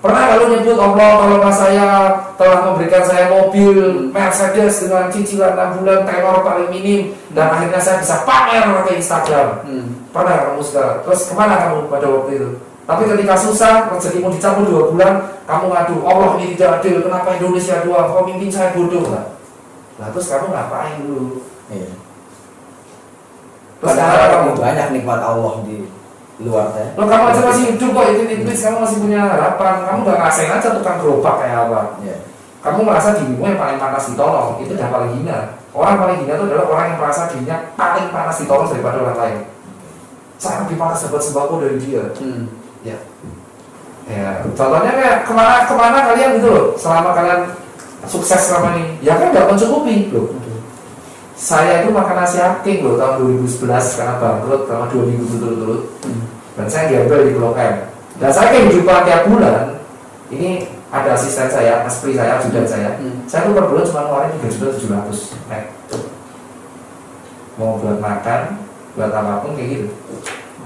Hmm. 0.04 0.12
Pernah 0.12 0.24
kalau 0.36 0.46
nyebut 0.52 0.76
Allah 0.76 1.10
tolonglah 1.16 1.54
saya 1.56 1.88
telah 2.36 2.58
memberikan 2.68 3.00
saya 3.00 3.32
mobil 3.32 4.12
Mercedes 4.12 4.84
dengan 4.84 5.08
cicilan 5.08 5.56
6 5.56 5.80
bulan 5.80 6.04
tenor 6.04 6.44
paling 6.44 6.68
minim 6.68 7.16
dan 7.32 7.48
akhirnya 7.48 7.80
saya 7.80 8.04
bisa 8.04 8.20
pamer 8.28 8.68
pakai 8.68 9.00
Instagram. 9.00 9.48
Hmm. 9.64 10.04
Pernah 10.12 10.52
kamu 10.52 10.60
sekarang? 10.60 10.96
Terus 11.08 11.20
ke 11.24 11.32
mana 11.32 11.54
kamu 11.56 11.88
pada 11.88 12.06
waktu 12.12 12.30
itu? 12.36 12.50
Tapi 12.84 13.02
ketika 13.08 13.32
susah, 13.40 13.88
rezekimu 13.96 14.28
dicabut 14.28 14.68
dua 14.68 14.92
bulan, 14.92 15.12
kamu 15.48 15.72
ngadu, 15.72 15.96
Allah 16.04 16.36
ini 16.36 16.52
tidak 16.52 16.84
adil, 16.84 17.00
kenapa 17.00 17.32
Indonesia 17.40 17.80
doang, 17.80 18.12
pemimpin 18.12 18.52
saya 18.52 18.76
bodoh 18.76 19.08
lah. 19.08 19.40
Nah 19.96 20.12
terus 20.12 20.28
kamu 20.28 20.52
ngapain 20.52 21.00
dulu? 21.00 21.40
Iya. 21.72 21.88
Terus 23.80 23.88
Padahal 23.88 24.20
kamu, 24.36 24.50
banyak 24.60 24.88
nikmat 25.00 25.20
Allah 25.24 25.64
di 25.64 25.88
luar 26.42 26.66
saya. 26.74 26.90
lo 26.98 27.06
kamu 27.06 27.24
aja 27.30 27.40
masih 27.46 27.64
hidup 27.70 27.90
kok, 27.94 28.06
itu 28.10 28.22
tipis, 28.26 28.58
kamu 28.66 28.82
masih 28.82 28.98
punya 28.98 29.20
harapan, 29.22 29.74
kamu 29.86 29.98
gak 30.02 30.18
ngerasain 30.18 30.50
aja 30.50 30.68
tukang 30.74 30.98
gerobak 30.98 31.34
kayak 31.38 31.70
apa. 31.70 31.80
Iya. 32.02 32.16
Kamu 32.58 32.80
merasa 32.82 33.14
dirimu 33.14 33.44
yang 33.44 33.60
paling 33.60 33.78
panas 33.78 34.04
ditolong, 34.10 34.58
itu 34.58 34.72
udah 34.74 34.88
paling 34.90 35.10
hina. 35.14 35.38
Orang 35.70 36.00
paling 36.00 36.18
hina 36.26 36.32
itu 36.34 36.44
adalah 36.50 36.66
orang 36.66 36.86
yang 36.90 36.98
merasa 36.98 37.22
dirinya 37.30 37.56
paling 37.78 38.06
panas 38.10 38.36
ditolong 38.42 38.66
daripada 38.66 38.96
orang 38.98 39.18
lain. 39.20 39.38
Saya 40.42 40.66
lebih 40.66 40.76
panas 40.80 40.98
dapat 41.06 41.22
sembako 41.22 41.54
dari 41.62 41.76
dia. 41.78 42.02
Hmm. 42.18 42.50
Ya. 42.82 42.98
Ya, 44.04 44.44
contohnya 44.52 44.92
kayak 44.92 45.16
ke 45.24 45.32
mana 45.32 45.64
ke 45.64 45.72
mana 45.72 45.98
kalian 46.12 46.36
gitu 46.36 46.48
loh, 46.52 46.66
selama 46.76 47.16
kalian 47.16 47.40
sukses 48.04 48.36
selama 48.36 48.76
ini, 48.76 49.00
ya 49.00 49.16
kan 49.16 49.32
nggak 49.32 49.48
mencukupi 49.48 50.12
loh. 50.12 50.28
Saya 51.34 51.82
itu 51.82 51.90
makan 51.90 52.14
nasi 52.14 52.38
aking 52.38 52.86
loh 52.86 52.94
tahun 52.94 53.42
2011 53.42 53.98
karena 53.98 54.14
bangkrut 54.22 54.70
selama 54.70 54.86
dua 54.86 55.02
minggu 55.02 55.24
berturut-turut, 55.34 55.82
Hmm. 56.06 56.24
dan 56.54 56.66
saya 56.70 56.84
gembel 56.86 57.26
di 57.26 57.34
Blok 57.34 57.58
M. 57.58 57.90
Dan 58.22 58.30
saya 58.30 58.54
kehidupan 58.54 59.02
tiap 59.02 59.26
bulan, 59.26 59.82
ini 60.30 60.70
ada 60.94 61.18
asisten 61.18 61.50
saya, 61.50 61.82
aspri 61.82 62.14
saya, 62.14 62.38
ajudan 62.38 62.62
saya. 62.62 62.94
Hmm. 63.02 63.26
Saya 63.26 63.50
tuh 63.50 63.58
per 63.58 63.66
bulan 63.66 63.82
cuma 63.82 64.06
ngeluarin 64.06 64.30
tiga 64.38 64.46
juta 64.46 64.66
tujuh 64.78 64.88
ratus 64.94 65.18
net. 65.50 65.74
Mau 67.58 67.82
buat 67.82 67.98
makan, 67.98 68.40
buat 68.94 69.10
apa 69.10 69.42
pun 69.42 69.58
kayak 69.58 69.68
gitu. 69.74 69.86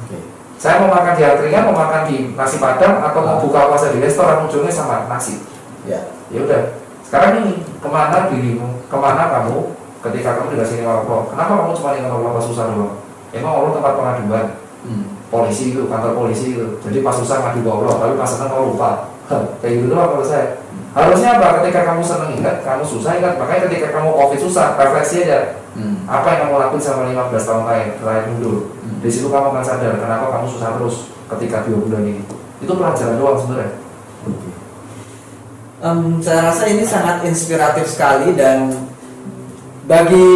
Oke. 0.05 0.19
Saya 0.61 0.85
mau 0.85 0.93
makan 0.93 1.17
di 1.17 1.23
angkringan, 1.25 1.65
mau 1.69 1.77
makan 1.81 2.03
di 2.13 2.17
nasi 2.37 2.61
padang, 2.61 3.01
atau 3.01 3.21
mau 3.25 3.41
buka 3.41 3.73
puasa 3.73 3.89
di 3.89 4.05
restoran 4.05 4.45
ujungnya 4.45 4.73
sama 4.73 5.09
nasi. 5.09 5.41
Ya. 5.89 6.13
Ya 6.29 6.45
udah. 6.45 6.77
Sekarang 7.09 7.41
ini 7.41 7.65
ke 7.81 7.89
mana 7.89 8.29
dirimu? 8.29 8.85
Ke 8.85 8.97
mana 9.01 9.33
kamu 9.33 9.78
ketika 9.99 10.39
kamu 10.39 10.55
dikasih 10.55 10.83
lima 10.83 11.03
Allah? 11.03 11.21
Kenapa 11.33 11.53
kamu 11.65 11.73
cuma 11.75 11.91
ingat 11.99 12.13
Allah 12.13 12.31
pas 12.35 12.45
susah 12.47 12.65
doang? 12.71 12.95
Emang 13.35 13.53
Allah 13.61 13.71
tempat 13.77 13.93
pengaduan 13.99 14.47
Hmm. 14.79 15.11
polisi 15.29 15.75
itu, 15.75 15.91
kantor 15.91 16.15
polisi 16.15 16.55
itu. 16.55 16.79
Jadi 16.87 17.03
pas 17.03 17.11
susah 17.11 17.43
ngadu 17.43 17.67
ke 17.67 17.71
Allah, 17.71 17.95
tapi 17.99 18.15
pas 18.15 18.31
senang 18.31 18.49
kamu 18.55 18.65
lupa. 18.73 18.91
Kayak 19.61 19.73
gitu 19.75 19.87
doang 19.93 20.09
kalau 20.15 20.25
saya. 20.25 20.63
Harusnya 20.95 21.37
apa? 21.37 21.61
Ketika 21.61 21.81
kamu 21.85 22.01
senang 22.01 22.31
ingat, 22.33 22.63
kamu 22.65 22.87
susah 22.87 23.19
ingat. 23.19 23.37
Makanya 23.37 23.69
ketika 23.69 23.87
kamu 23.93 24.09
covid 24.15 24.41
susah, 24.41 24.79
refleksi 24.79 25.27
aja. 25.27 25.61
Hmm. 25.75 26.07
Apa 26.07 26.27
yang 26.33 26.41
kamu 26.49 26.55
lakuin 26.63 26.81
selama 26.81 27.03
15 27.29 27.45
tahun 27.45 27.61
terakhir, 27.67 27.91
terakhir 28.01 28.25
mundur. 28.33 28.57
Hmm. 28.81 28.99
Di 29.03 29.09
situ 29.11 29.27
kamu 29.29 29.47
akan 29.53 29.65
sadar 29.67 29.93
kenapa 29.99 30.27
kamu 30.33 30.47
susah 30.47 30.69
terus 30.79 30.97
ketika 31.37 31.57
dua 31.67 31.79
bulan 31.83 32.03
ini. 32.07 32.23
Itu 32.63 32.73
pelajaran 32.73 33.19
doang 33.19 33.37
sebenarnya. 33.37 33.73
Em, 35.79 36.01
saya 36.19 36.41
rasa 36.51 36.65
ini 36.67 36.83
sangat 36.83 37.23
inspiratif 37.23 37.87
sekali 37.87 38.35
dan 38.35 38.75
bagi 39.89 40.29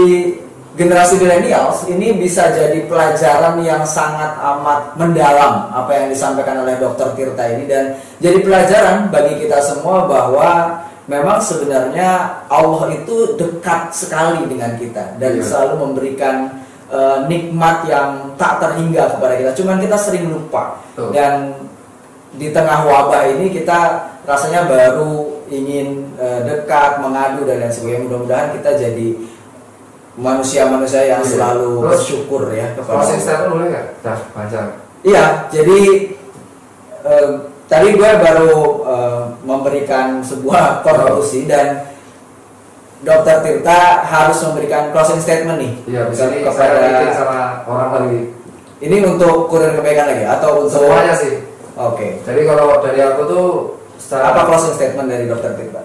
generasi 0.73 1.21
milenials 1.21 1.85
ini 1.93 2.17
bisa 2.17 2.49
jadi 2.49 2.89
pelajaran 2.89 3.61
yang 3.61 3.85
sangat 3.85 4.41
amat 4.41 4.97
mendalam 4.97 5.69
apa 5.69 5.93
yang 5.93 6.07
disampaikan 6.09 6.65
oleh 6.65 6.81
Dr. 6.81 7.13
Tirta 7.13 7.45
ini 7.53 7.69
dan 7.69 8.01
jadi 8.25 8.41
pelajaran 8.41 9.13
bagi 9.13 9.45
kita 9.45 9.61
semua 9.61 10.09
bahwa 10.09 10.81
memang 11.05 11.45
sebenarnya 11.45 12.41
Allah 12.49 12.89
itu 12.97 13.37
dekat 13.37 13.93
sekali 13.93 14.49
dengan 14.49 14.73
kita 14.81 15.21
dan 15.21 15.37
Iya. 15.37 15.45
selalu 15.45 15.75
memberikan 15.85 16.65
eh, 16.89 17.19
nikmat 17.29 17.85
yang 17.89 18.37
tak 18.37 18.61
terhingga 18.61 19.17
kepada 19.17 19.33
kita. 19.37 19.51
Cuman 19.57 19.77
kita 19.81 19.97
sering 20.01 20.29
lupa 20.33 20.81
Tuh. 20.97 21.13
dan 21.13 21.53
di 22.33 22.49
tengah 22.49 22.89
wabah 22.89 23.29
ini 23.29 23.53
kita 23.53 24.09
rasanya 24.25 24.65
baru 24.65 25.45
ingin 25.53 26.17
eh, 26.17 26.41
dekat, 26.49 27.05
mengadu 27.05 27.45
dan 27.45 27.61
lain 27.61 27.73
sebagainya. 27.73 28.09
Mudah-mudahan 28.09 28.49
kita 28.57 28.71
jadi 28.81 29.09
manusia-manusia 30.15 31.09
yang 31.09 31.23
Iya. 31.23 31.31
selalu 31.31 31.69
Terus, 31.73 31.85
bersyukur 31.89 32.43
ya 32.51 32.67
kepada 32.73 33.01
Closing 33.01 33.21
statement 33.21 33.51
boleh 33.51 33.67
nggak? 33.71 33.87
Dah, 34.01 34.19
panjang. 34.31 34.69
Iya, 35.03 35.25
jadi 35.49 35.79
eh, 37.03 37.29
tadi 37.65 37.89
gue 37.93 38.11
baru 38.19 38.53
eh, 38.85 39.23
memberikan 39.43 40.21
sebuah 40.21 40.65
konklusi 40.85 41.45
dan 41.45 41.91
Dokter 43.03 43.43
Tirta 43.43 44.07
harus 44.07 44.39
memberikan 44.47 44.95
closing 44.95 45.19
statement 45.19 45.59
nih 45.59 45.75
Iya, 45.91 46.07
bisa 46.07 46.31
kepada 46.31 47.11
sama 47.11 47.67
orang 47.67 47.91
lagi. 47.99 48.31
ini 48.79 48.97
untuk 49.03 49.51
kurir 49.51 49.75
kebaikan 49.75 50.07
lagi 50.07 50.23
atau 50.23 50.63
untuk 50.63 50.87
Semuanya 50.87 51.11
sih. 51.11 51.43
Oke. 51.75 52.23
Jadi 52.23 52.41
kalau 52.45 52.79
dari 52.79 53.03
aku 53.03 53.23
tuh 53.27 53.47
secara 53.99 54.31
Apa 54.31 54.47
closing 54.47 54.75
statement 54.77 55.09
dari 55.09 55.27
Dokter 55.27 55.57
Tirta? 55.57 55.83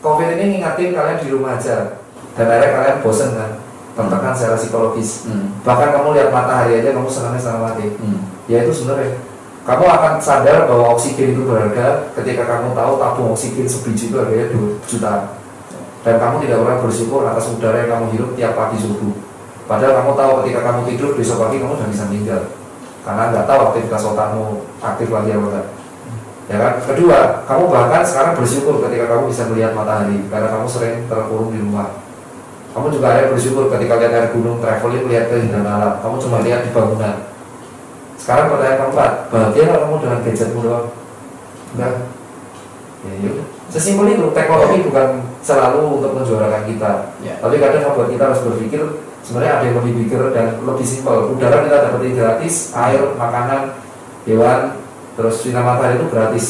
COVID 0.00 0.28
ini 0.32 0.56
ngingetin 0.56 0.96
kalian 0.96 1.18
di 1.20 1.28
rumah 1.28 1.60
aja 1.60 2.00
dan 2.32 2.46
akhirnya 2.48 2.70
kalian 2.76 2.98
bosen 3.04 3.30
kan? 3.36 3.50
Tertekan 3.92 4.32
secara 4.32 4.56
psikologis. 4.56 5.28
Hmm. 5.28 5.52
bahkan 5.60 5.92
kamu 5.92 6.16
lihat 6.16 6.28
matahari 6.32 6.80
aja 6.80 6.96
kamu 6.96 7.08
senangnya 7.08 7.40
setengah 7.40 7.62
mati. 7.68 7.86
Hmm. 8.00 8.20
ya 8.48 8.64
itu 8.64 8.72
sebenarnya. 8.72 9.20
Kamu 9.62 9.84
akan 9.86 10.12
sadar 10.18 10.66
bahwa 10.66 10.98
oksigen 10.98 11.38
itu 11.38 11.46
berharga 11.46 12.10
ketika 12.18 12.42
kamu 12.50 12.74
tahu 12.74 12.92
tabung 12.98 13.30
oksigen 13.30 13.68
sebiji 13.68 14.10
itu 14.10 14.18
harganya 14.18 14.50
2 14.50 14.90
juta 14.90 15.38
dan 16.02 16.18
kamu 16.18 16.42
tidak 16.42 16.66
pernah 16.66 16.78
bersyukur 16.82 17.22
atas 17.22 17.46
udara 17.54 17.86
yang 17.86 17.90
kamu 17.94 18.06
hirup 18.10 18.30
tiap 18.34 18.58
pagi 18.58 18.74
subuh. 18.82 19.14
Padahal 19.70 20.02
kamu 20.02 20.12
tahu 20.18 20.30
ketika 20.42 20.60
kamu 20.66 20.80
tidur 20.90 21.10
besok 21.14 21.46
pagi 21.46 21.62
kamu 21.62 21.78
sudah 21.78 21.90
bisa 21.94 22.04
meninggal. 22.10 22.42
Karena 23.06 23.22
nggak 23.30 23.46
tahu 23.46 23.60
aktivitas 23.70 24.02
otakmu 24.02 24.44
aktif 24.82 25.08
lagi 25.14 25.30
apa 25.30 25.46
enggak 25.46 25.66
ya 26.50 26.56
kan? 26.58 26.72
Kedua 26.82 27.18
kamu 27.46 27.64
bahkan 27.70 28.02
sekarang 28.02 28.32
bersyukur 28.34 28.82
ketika 28.88 29.04
kamu 29.14 29.30
bisa 29.30 29.42
melihat 29.50 29.72
matahari 29.78 30.18
karena 30.26 30.48
kamu 30.50 30.66
sering 30.66 31.06
terkurung 31.06 31.54
di 31.54 31.58
rumah 31.62 31.88
kamu 32.72 32.86
juga 32.88 33.06
ada 33.12 33.22
bersyukur 33.28 33.68
ketika 33.68 34.00
lihat 34.00 34.12
air 34.12 34.28
gunung 34.32 34.58
traveling 34.58 35.04
lihat 35.08 35.28
keindahan 35.28 35.68
alam. 35.68 35.94
Kamu 36.00 36.16
cuma 36.16 36.40
lihat 36.40 36.64
di 36.64 36.70
bangunan. 36.72 37.28
Sekarang 38.16 38.48
pertanyaan 38.52 38.78
keempat 38.80 39.10
bahagia 39.28 39.62
nggak 39.68 39.80
kamu 39.84 39.96
dengan 40.00 40.18
gadgetmu 40.24 40.60
doang? 40.64 40.86
Enggak. 41.76 41.94
Ya 43.02 43.12
yaudah 43.18 43.46
sesimpel 43.72 44.12
itu 44.12 44.28
teknologi 44.36 44.84
bukan 44.84 45.24
selalu 45.40 45.98
untuk 45.98 46.12
menjuarakan 46.12 46.68
kita. 46.68 47.16
Ya. 47.24 47.40
tapi 47.40 47.56
kadang 47.56 47.88
membuat 47.88 48.12
kita 48.12 48.22
harus 48.28 48.44
berpikir 48.44 48.84
sebenarnya 49.24 49.52
ada 49.58 49.64
yang 49.64 49.76
lebih 49.80 49.92
bigger 50.04 50.28
dan 50.36 50.60
lebih 50.60 50.84
simpel. 50.84 51.32
Udara 51.32 51.64
kita 51.64 51.88
dapetin 51.88 52.12
gratis 52.12 52.76
air 52.76 53.00
makanan 53.16 53.80
hewan 54.28 54.76
terus 55.16 55.40
sinar 55.40 55.64
matahari 55.64 55.96
itu 55.96 56.06
gratis. 56.12 56.46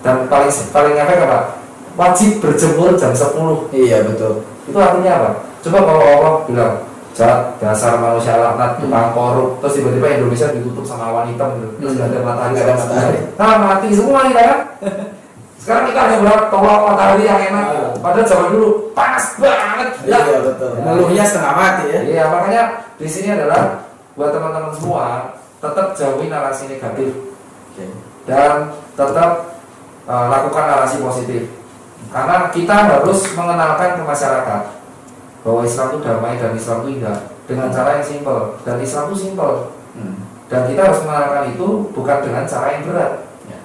Dan 0.00 0.24
paling 0.32 0.48
paling 0.72 0.96
apa? 0.96 1.60
Wajib 1.98 2.40
berjemur 2.40 2.96
jam 2.96 3.12
10 3.12 3.68
Iya 3.74 4.08
betul. 4.08 4.46
Itu 4.68 4.78
artinya 4.78 5.12
apa? 5.14 5.30
Coba 5.58 5.78
kalau 5.80 6.02
Allah 6.04 6.34
bilang 6.44 6.74
jahat 7.10 7.58
dasar 7.58 7.98
manusia 7.98 8.36
laknat 8.36 8.78
tukang 8.78 9.10
korup 9.10 9.58
terus 9.58 9.74
tiba-tiba 9.74 10.06
Indonesia 10.14 10.54
ditutup 10.54 10.84
sama 10.84 11.10
awan 11.10 11.26
hitam 11.26 11.50
gitu 11.56 11.66
terus 11.74 11.90
Hmm. 11.90 11.98
nggak 11.98 12.08
ada 12.08 12.18
matahari 12.22 12.52
Nggak 12.52 12.62
ada 12.62 12.74
sama 12.74 12.86
matahari. 12.86 13.18
nah 13.34 13.56
mati 13.58 13.86
semua 13.90 14.20
kita 14.22 14.38
kan 14.40 14.58
sekarang 15.58 15.84
kita 15.84 15.98
hanya 16.00 16.16
berharap 16.22 16.46
tolong 16.48 16.82
matahari 16.86 17.22
yang 17.24 17.40
enak 17.42 17.64
Ah. 17.66 17.90
padahal 17.98 18.22
zaman 18.24 18.48
dulu 18.52 18.68
panas 18.94 19.24
banget 19.36 19.88
Iya 20.06 20.18
betul. 20.40 20.70
Ngeluhnya 20.78 21.24
setengah 21.26 21.54
mati 21.54 21.84
ya. 21.88 22.00
iya 22.06 22.22
makanya 22.30 22.62
di 22.94 23.08
sini 23.10 23.28
adalah 23.34 23.82
buat 24.14 24.30
teman-teman 24.30 24.72
semua 24.72 25.04
tetap 25.58 25.86
jauhi 25.92 26.26
narasi 26.28 26.64
negatif 26.68 27.10
dan 28.24 28.52
tetap 28.94 29.30
uh, 30.04 30.26
lakukan 30.28 30.64
narasi 30.66 30.96
positif 31.00 31.42
karena 32.08 32.48
kita 32.48 32.74
harus 32.74 33.20
mengenalkan 33.36 34.00
ke 34.00 34.02
masyarakat 34.04 34.60
bahwa 35.44 35.60
Islam 35.64 35.86
itu 35.92 35.98
damai 36.04 36.34
dan 36.40 36.52
Islam 36.56 36.76
itu 36.84 36.88
indah. 37.00 37.18
Dengan 37.48 37.72
cara 37.72 37.96
yang 37.96 38.04
simpel. 38.04 38.60
Dan 38.64 38.76
Islam 38.80 39.08
itu 39.12 39.16
simpel. 39.28 39.72
Hmm. 39.98 40.14
dan 40.46 40.64
kita 40.64 40.80
harus 40.80 41.02
mengenalkan 41.02 41.52
itu 41.52 41.90
bukan 41.90 42.18
dengan 42.22 42.46
cara 42.48 42.66
yang 42.72 42.86
berat. 42.86 43.12
Ya. 43.50 43.58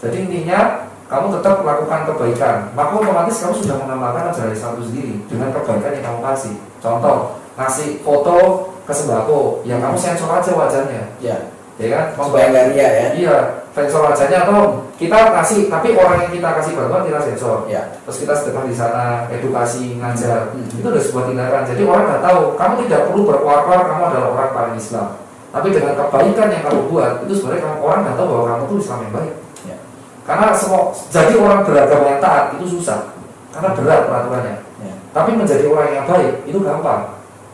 jadi 0.00 0.16
intinya 0.26 0.60
kamu 1.06 1.38
tetap 1.38 1.62
melakukan 1.62 2.10
kebaikan. 2.10 2.56
Maka 2.74 2.90
otomatis 2.98 3.38
kamu 3.38 3.54
sudah 3.62 3.76
mengamalkan 3.78 4.32
ajaran 4.32 4.50
Islam 4.50 4.72
itu 4.80 4.84
sendiri 4.90 5.14
dengan 5.30 5.54
kebaikan 5.54 5.92
yang 5.94 6.04
kamu 6.10 6.20
kasih. 6.26 6.54
Contoh 6.82 7.38
ngasih 7.54 8.02
foto 8.02 8.38
ke 8.82 8.92
sembako. 8.96 9.62
Yang 9.62 9.80
kamu 9.84 9.96
sensor 10.00 10.30
aja 10.32 10.50
wajahnya. 10.56 11.02
Ya. 11.22 11.53
Ya 11.74 11.88
kan 11.90 12.04
Supaya 12.14 12.46
nggak 12.54 12.66
ria 12.70 12.88
ya. 12.88 13.06
Iya, 13.18 13.36
sensor 13.74 14.06
wajahnya 14.06 14.46
atau 14.46 14.86
kita 14.94 15.34
kasih, 15.34 15.66
tapi 15.66 15.98
orang 15.98 16.22
yang 16.22 16.32
kita 16.32 16.48
kasih 16.62 16.72
bantuan 16.78 17.02
kita 17.10 17.20
sensor. 17.20 17.66
Ya. 17.66 17.82
Terus 18.06 18.18
kita 18.22 18.32
sedekah 18.38 18.64
di 18.70 18.74
sana, 18.74 19.26
edukasi, 19.26 19.98
ngajar. 19.98 20.54
Hmm. 20.54 20.70
Itu 20.70 20.86
udah 20.86 21.02
sebuah 21.02 21.24
tindakan. 21.26 21.62
Jadi 21.66 21.82
orang 21.82 22.04
nggak 22.06 22.22
tahu, 22.22 22.40
kamu 22.54 22.74
tidak 22.86 23.00
perlu 23.10 23.22
berkuar-kuar 23.26 23.80
kamu 23.90 24.02
adalah 24.06 24.28
orang 24.30 24.50
paling 24.54 24.76
Islam. 24.78 25.08
Tapi 25.50 25.68
dengan 25.70 25.94
kebaikan 25.98 26.48
yang 26.50 26.62
kamu 26.66 26.80
buat, 26.90 27.12
itu 27.26 27.32
sebenarnya 27.38 27.62
kamu, 27.66 27.76
orang 27.82 28.00
nggak 28.06 28.16
tahu 28.18 28.26
bahwa 28.30 28.44
kamu 28.46 28.62
tuh 28.70 28.78
Islam 28.78 28.98
yang 29.02 29.12
baik. 29.14 29.34
Ya. 29.66 29.76
Karena 30.22 30.46
semua 30.54 30.80
jadi 31.10 31.34
orang 31.38 31.60
beragama 31.66 32.04
yang 32.06 32.20
taat 32.22 32.44
itu 32.54 32.64
susah, 32.78 33.00
karena 33.50 33.68
berat 33.74 34.00
peraturannya. 34.06 34.56
Ya. 34.82 34.94
Tapi 35.10 35.30
menjadi 35.34 35.64
orang 35.66 35.88
yang 35.90 36.06
baik 36.06 36.32
itu 36.46 36.58
gampang. 36.62 37.02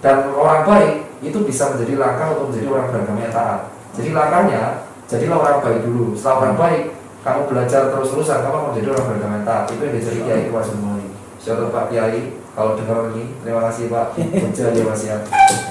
Dan 0.01 0.33
orang 0.33 0.65
baik 0.65 0.93
itu 1.21 1.39
bisa 1.45 1.73
menjadi 1.77 2.01
langkah 2.01 2.33
untuk 2.33 2.53
menjadi 2.53 2.67
orang 2.73 2.87
beragama 2.89 3.21
yang 3.21 3.37
taat. 3.37 3.61
Jadi 4.01 4.17
langkahnya, 4.17 4.63
jadilah 5.05 5.37
orang 5.45 5.61
baik 5.61 5.81
dulu. 5.85 6.17
Setelah 6.17 6.37
orang 6.41 6.57
baik, 6.57 6.83
kamu 7.21 7.41
belajar 7.53 7.83
terus-terusan, 7.93 8.41
kamu 8.41 8.57
akan 8.57 8.69
menjadi 8.73 8.89
orang 8.97 9.45
taat. 9.45 9.65
Itu 9.69 9.81
yang 9.85 9.93
diajari 9.93 10.19
Kiai 10.25 10.43
Ketua 10.49 10.63
Sumoni. 10.65 11.07
Siapa 11.37 11.69
Pak 11.69 11.85
Kiai, 11.93 12.41
kalau 12.57 12.73
dengar 12.81 13.13
ini, 13.13 13.37
terima 13.45 13.61
kasih 13.69 13.93
Pak. 13.93 14.17
Kerja 14.49 14.73
ya 14.73 14.83
Mas 14.89 15.03
ya. 15.05 15.17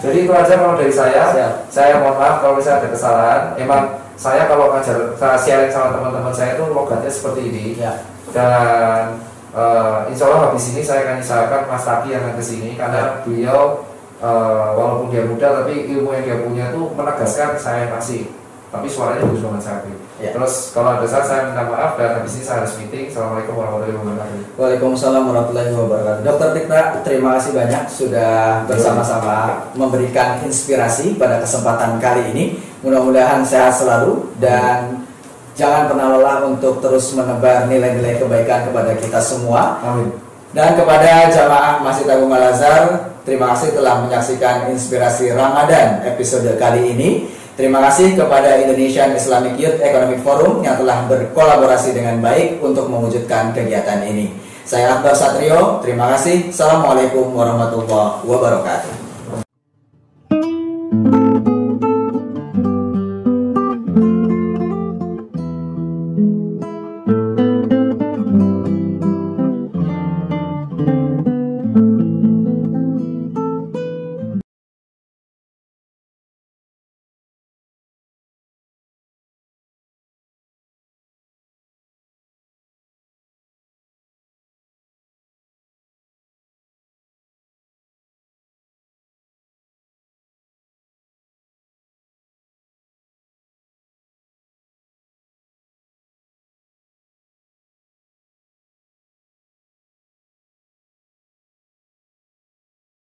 Jadi 0.06 0.18
itu 0.30 0.32
aja 0.34 0.54
kalau 0.62 0.78
dari 0.78 0.94
saya. 0.94 1.34
Siap. 1.34 1.54
Saya 1.74 1.94
mohon 2.06 2.22
maaf 2.22 2.46
kalau 2.46 2.62
misalnya 2.62 2.86
ada 2.86 2.90
kesalahan. 2.94 3.42
Emang 3.58 3.84
saya 4.14 4.46
kalau 4.46 4.70
ngajar, 4.70 5.18
saya 5.18 5.38
sharing 5.42 5.74
sama 5.74 5.96
teman-teman 5.98 6.30
saya 6.36 6.60
itu 6.60 6.70
logatnya 6.70 7.08
seperti 7.08 7.42
ini 7.50 7.66
Ya. 7.80 8.04
dan 8.36 9.16
eh, 9.56 10.12
insya 10.12 10.28
Allah 10.28 10.52
habis 10.52 10.76
ini 10.76 10.84
saya 10.84 11.08
akan 11.08 11.24
usahakan 11.24 11.62
Mas 11.72 11.88
Taki 11.88 12.12
yang 12.12 12.22
akan 12.28 12.36
ke 12.36 12.44
sini 12.44 12.70
karena 12.76 13.24
beliau 13.24 13.89
eh, 14.20 14.70
walaupun 14.76 15.08
dia 15.10 15.24
muda 15.26 15.64
tapi 15.64 15.88
ilmu 15.90 16.10
yang 16.14 16.24
dia 16.24 16.38
punya 16.44 16.64
itu 16.72 16.82
menegaskan 16.94 17.56
saya 17.56 17.90
masih 17.92 18.32
tapi 18.70 18.86
suaranya 18.86 19.26
bagus 19.26 19.42
banget 19.42 19.64
Sakti 19.66 19.94
Ya. 20.20 20.36
terus 20.36 20.76
kalau 20.76 21.00
ada 21.00 21.08
salah 21.08 21.24
saya 21.24 21.42
minta 21.48 21.64
maaf 21.64 21.96
dan 21.96 22.20
habis 22.20 22.36
ini 22.36 22.44
saya 22.44 22.60
harus 22.60 22.76
meeting 22.76 23.08
Assalamualaikum 23.08 23.56
warahmatullahi 23.56 23.96
wabarakatuh 24.04 24.60
Waalaikumsalam 24.60 25.24
warahmatullahi 25.32 25.72
wabarakatuh. 25.72 26.22
Dokter 26.28 26.50
Tika, 26.60 26.82
terima 27.08 27.30
kasih 27.40 27.52
banyak 27.56 27.84
sudah 27.88 28.32
bersama-sama 28.68 29.36
memberikan 29.80 30.44
inspirasi 30.44 31.16
pada 31.16 31.40
kesempatan 31.40 32.04
kali 32.04 32.36
ini. 32.36 32.60
Mudah-mudahan 32.84 33.48
sehat 33.48 33.80
selalu 33.80 34.28
dan 34.44 35.08
jangan 35.56 35.88
pernah 35.88 36.20
lelah 36.20 36.52
untuk 36.52 36.84
terus 36.84 37.16
menebar 37.16 37.72
nilai-nilai 37.72 38.20
kebaikan 38.20 38.68
kepada 38.68 38.92
kita 39.00 39.24
semua. 39.24 39.80
Amin 39.88 40.12
Dan 40.52 40.76
kepada 40.76 41.32
jamaah 41.32 41.80
Masjid 41.80 42.12
Agung 42.12 42.36
Al 42.36 42.52
Azhar, 42.52 43.16
terima 43.30 43.54
kasih 43.54 43.78
telah 43.78 44.02
menyaksikan 44.02 44.74
inspirasi 44.74 45.30
Ramadan 45.38 46.02
episode 46.02 46.50
kali 46.58 46.98
ini. 46.98 47.30
Terima 47.54 47.78
kasih 47.86 48.18
kepada 48.18 48.58
Indonesian 48.58 49.14
Islamic 49.14 49.54
Youth 49.62 49.78
Economic 49.78 50.26
Forum 50.26 50.66
yang 50.66 50.82
telah 50.82 51.06
berkolaborasi 51.06 51.94
dengan 51.94 52.18
baik 52.18 52.58
untuk 52.64 52.90
mewujudkan 52.90 53.54
kegiatan 53.54 54.02
ini. 54.02 54.34
Saya 54.66 54.98
Akbar 54.98 55.14
Satrio, 55.14 55.78
terima 55.86 56.10
kasih. 56.16 56.50
Assalamualaikum 56.50 57.30
warahmatullahi 57.36 58.26
wabarakatuh. 58.26 58.99